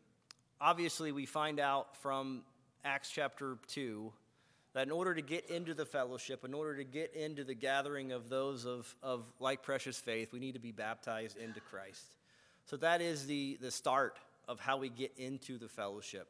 obviously 0.61 1.12
we 1.12 1.26
find 1.26 1.61
out 1.61 1.97
from 1.97 2.42
Acts 2.84 3.11
chapter 3.11 3.59
2 3.68 4.12
that 4.72 4.86
in 4.86 4.92
order 4.92 5.14
to 5.14 5.22
get 5.22 5.49
into 5.51 5.74
the 5.74 5.86
fellowship, 5.86 6.44
in 6.44 6.55
order 6.55 6.76
to 6.76 6.84
get 6.84 7.14
into 7.14 7.44
the 7.44 7.55
gathering 7.55 8.12
of 8.12 8.28
those 8.28 8.64
of, 8.66 8.94
of 9.03 9.24
like 9.40 9.62
precious 9.62 9.99
faith, 9.99 10.32
we 10.32 10.38
need 10.38 10.53
to 10.53 10.61
be 10.61 10.72
baptized 10.72 11.36
into 11.38 11.61
Christ. 11.61 12.05
So 12.66 12.76
that 12.78 13.01
is 13.01 13.26
the, 13.26 13.59
the 13.61 13.70
start 13.70 14.18
of 14.49 14.61
how 14.61 14.76
we 14.76 14.88
get 14.88 15.12
into 15.16 15.59
the 15.59 15.68
fellowship. 15.68 16.28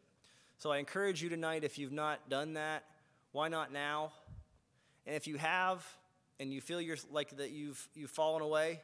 So 0.59 0.71
I 0.71 0.79
encourage 0.79 1.23
you 1.23 1.29
tonight, 1.29 1.65
if 1.65 1.79
you've 1.79 1.93
not 1.93 2.31
done 2.31 2.55
that, 2.55 2.85
why 3.37 3.49
not 3.49 3.71
now? 3.71 4.13
And 5.05 5.15
if 5.15 5.27
you 5.27 5.37
have, 5.37 5.87
and 6.41 6.51
you 6.55 6.63
feel 6.63 6.81
you're 6.81 6.97
like 7.13 7.37
that 7.37 7.51
you've 7.51 7.87
you've 7.95 8.11
fallen 8.11 8.41
away, 8.41 8.81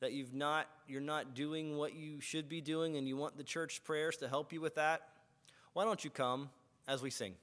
that 0.00 0.12
you've 0.12 0.34
not 0.34 0.66
you're 0.88 1.00
not 1.00 1.36
doing 1.36 1.76
what 1.76 1.94
you 1.94 2.20
should 2.20 2.48
be 2.48 2.60
doing, 2.60 2.96
and 2.96 3.06
you 3.06 3.16
want 3.16 3.36
the 3.36 3.44
church 3.44 3.84
prayers 3.84 4.16
to 4.16 4.28
help 4.28 4.52
you 4.52 4.60
with 4.60 4.74
that, 4.74 5.02
why 5.72 5.84
don't 5.84 6.02
you 6.02 6.10
come 6.10 6.50
as 6.88 7.00
we 7.00 7.10
sing? 7.10 7.34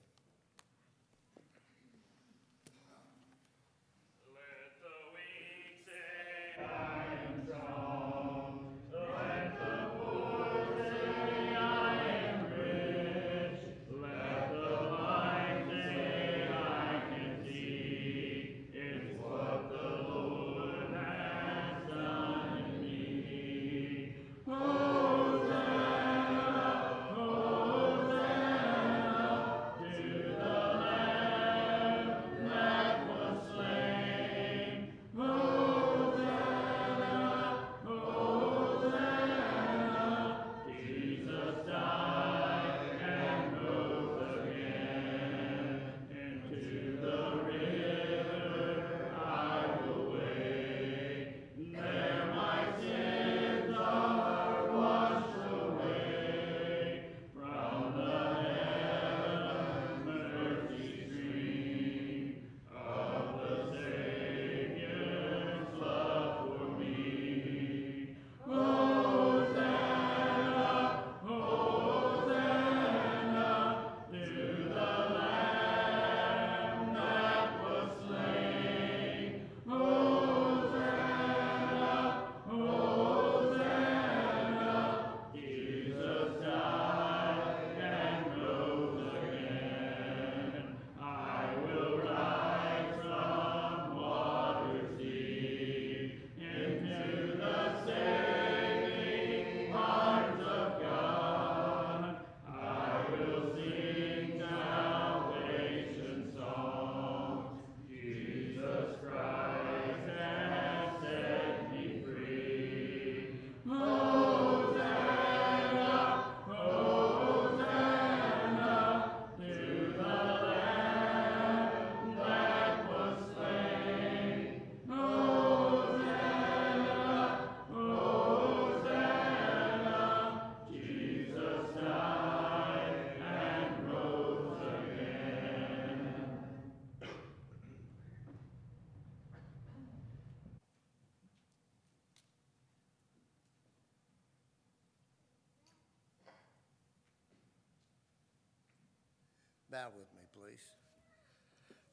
Bow 149.74 149.88
with 149.98 150.14
me, 150.14 150.22
please. 150.40 150.62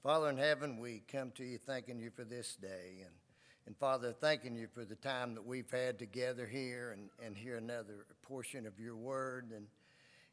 Father 0.03 0.29
in 0.29 0.37
heaven, 0.37 0.79
we 0.79 1.03
come 1.11 1.31
to 1.37 1.43
you 1.43 1.57
thanking 1.57 1.99
you 1.99 2.11
for 2.11 2.25
this 2.25 2.55
day. 2.57 2.99
And, 3.01 3.15
and 3.67 3.75
Father, 3.75 4.13
thanking 4.13 4.55
you 4.55 4.69
for 4.75 4.85
the 4.85 4.97
time 4.97 5.35
that 5.35 5.47
we've 5.47 5.71
had 5.71 5.99
together 5.99 6.47
here 6.47 6.91
and, 6.91 7.09
and 7.25 7.35
hear 7.35 7.57
another 7.57 8.05
portion 8.21 8.67
of 8.67 8.79
your 8.79 8.97
word. 8.97 9.53
And, 9.57 9.65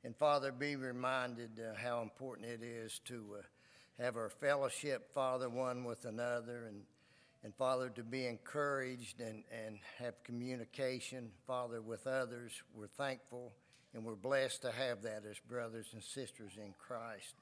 and 0.03 0.13
Father, 0.13 0.51
be 0.51 0.75
reminded 0.75 1.51
uh, 1.57 1.73
how 1.81 2.01
important 2.01 2.49
it 2.49 2.61
is 2.61 2.99
to 3.05 3.37
uh, 3.39 4.03
have 4.03 4.17
our 4.17 4.29
fellowship, 4.29 5.13
Father, 5.13 5.47
one 5.47 5.85
with 5.85 6.03
another. 6.03 6.65
And, 6.67 6.81
and 7.45 7.55
Father, 7.55 7.89
to 7.91 8.03
be 8.03 8.27
encouraged 8.27 9.21
and, 9.21 9.45
and 9.65 9.79
have 9.99 10.21
communication, 10.25 11.29
Father, 11.45 11.81
with 11.81 12.07
others. 12.07 12.51
We're 12.75 12.87
thankful 12.87 13.53
and 13.97 14.05
we're 14.05 14.13
blessed 14.13 14.61
to 14.61 14.71
have 14.71 15.01
that 15.01 15.23
as 15.27 15.39
brothers 15.49 15.87
and 15.93 16.03
sisters 16.03 16.51
in 16.55 16.71
Christ. 16.77 17.33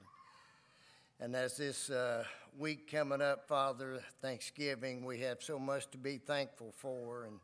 And 1.20 1.36
as 1.36 1.58
this 1.58 1.89
uh, 1.89 2.24
week 2.58 2.89
coming 2.89 3.22
up, 3.22 3.45
Father, 3.45 3.99
Thanksgiving, 4.22 5.03
we 5.03 5.20
have 5.20 5.43
so 5.43 5.60
much 5.60 5.91
to 5.91 5.97
be 5.97 6.18
thankful 6.18 6.74
for. 6.78 7.26
And, 7.26 7.39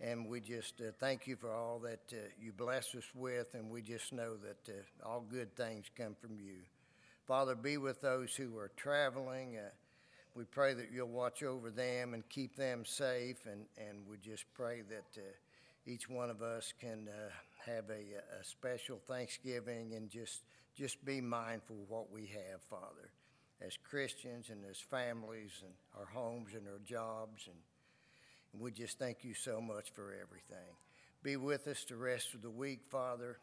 and 0.00 0.26
we 0.26 0.40
just 0.40 0.80
uh, 0.80 0.84
thank 0.98 1.26
you 1.26 1.36
for 1.36 1.52
all 1.52 1.80
that 1.80 2.00
uh, 2.12 2.16
you 2.40 2.52
bless 2.52 2.94
us 2.94 3.04
with. 3.14 3.52
And 3.52 3.68
we 3.68 3.82
just 3.82 4.10
know 4.10 4.36
that 4.38 4.72
uh, 4.72 5.06
all 5.06 5.20
good 5.20 5.54
things 5.54 5.90
come 5.94 6.16
from 6.18 6.38
you. 6.38 6.56
Father, 7.26 7.54
be 7.54 7.76
with 7.76 8.00
those 8.00 8.34
who 8.34 8.56
are 8.56 8.70
traveling. 8.74 9.58
Uh, 9.58 9.68
we 10.34 10.44
pray 10.44 10.72
that 10.72 10.86
you'll 10.90 11.08
watch 11.08 11.42
over 11.42 11.70
them 11.70 12.14
and 12.14 12.26
keep 12.30 12.56
them 12.56 12.86
safe. 12.86 13.44
And, 13.44 13.66
and 13.76 13.98
we 14.08 14.16
just 14.16 14.46
pray 14.54 14.80
that 14.88 15.20
uh, 15.20 15.26
each 15.86 16.08
one 16.08 16.30
of 16.30 16.40
us 16.40 16.72
can 16.80 17.06
have 17.66 17.90
a, 17.90 18.40
a 18.40 18.44
special 18.44 19.00
Thanksgiving 19.06 19.94
and 19.94 20.08
just 20.08 20.42
just 20.76 21.04
be 21.04 21.20
mindful 21.20 21.76
of 21.82 21.90
what 21.90 22.10
we 22.10 22.26
have, 22.26 22.62
Father, 22.68 23.10
as 23.60 23.76
Christians 23.76 24.50
and 24.50 24.64
as 24.70 24.78
families 24.78 25.62
and 25.62 25.72
our 25.98 26.06
homes 26.06 26.54
and 26.54 26.66
our 26.68 26.78
jobs. 26.84 27.46
And, 27.46 27.56
and 28.52 28.62
we 28.62 28.70
just 28.70 28.98
thank 28.98 29.24
you 29.24 29.34
so 29.34 29.60
much 29.60 29.90
for 29.92 30.14
everything. 30.14 30.74
Be 31.22 31.36
with 31.36 31.66
us 31.66 31.84
the 31.84 31.96
rest 31.96 32.34
of 32.34 32.42
the 32.42 32.50
week, 32.50 32.80
Father. 32.88 33.38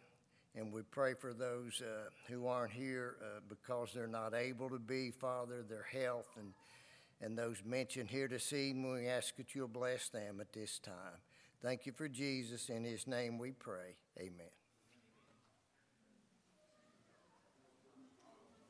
And 0.55 0.73
we 0.73 0.81
pray 0.81 1.13
for 1.13 1.33
those 1.33 1.81
uh, 1.81 2.09
who 2.27 2.47
aren't 2.47 2.71
here 2.71 3.17
uh, 3.21 3.41
because 3.47 3.91
they're 3.93 4.07
not 4.07 4.33
able 4.33 4.69
to 4.69 4.79
be, 4.79 5.11
Father, 5.11 5.63
their 5.67 5.85
health, 5.91 6.29
and, 6.39 6.53
and 7.21 7.37
those 7.37 7.61
mentioned 7.63 8.09
here 8.09 8.27
this 8.27 8.51
evening. 8.53 8.91
We 8.91 9.07
ask 9.07 9.35
that 9.35 9.53
you'll 9.53 9.67
bless 9.67 10.09
them 10.09 10.39
at 10.41 10.53
this 10.53 10.79
time. 10.79 11.21
Thank 11.61 11.85
you 11.85 11.91
for 11.91 12.07
Jesus. 12.07 12.69
In 12.69 12.83
his 12.83 13.07
name 13.07 13.37
we 13.37 13.51
pray. 13.51 13.95
Amen. 14.19 14.56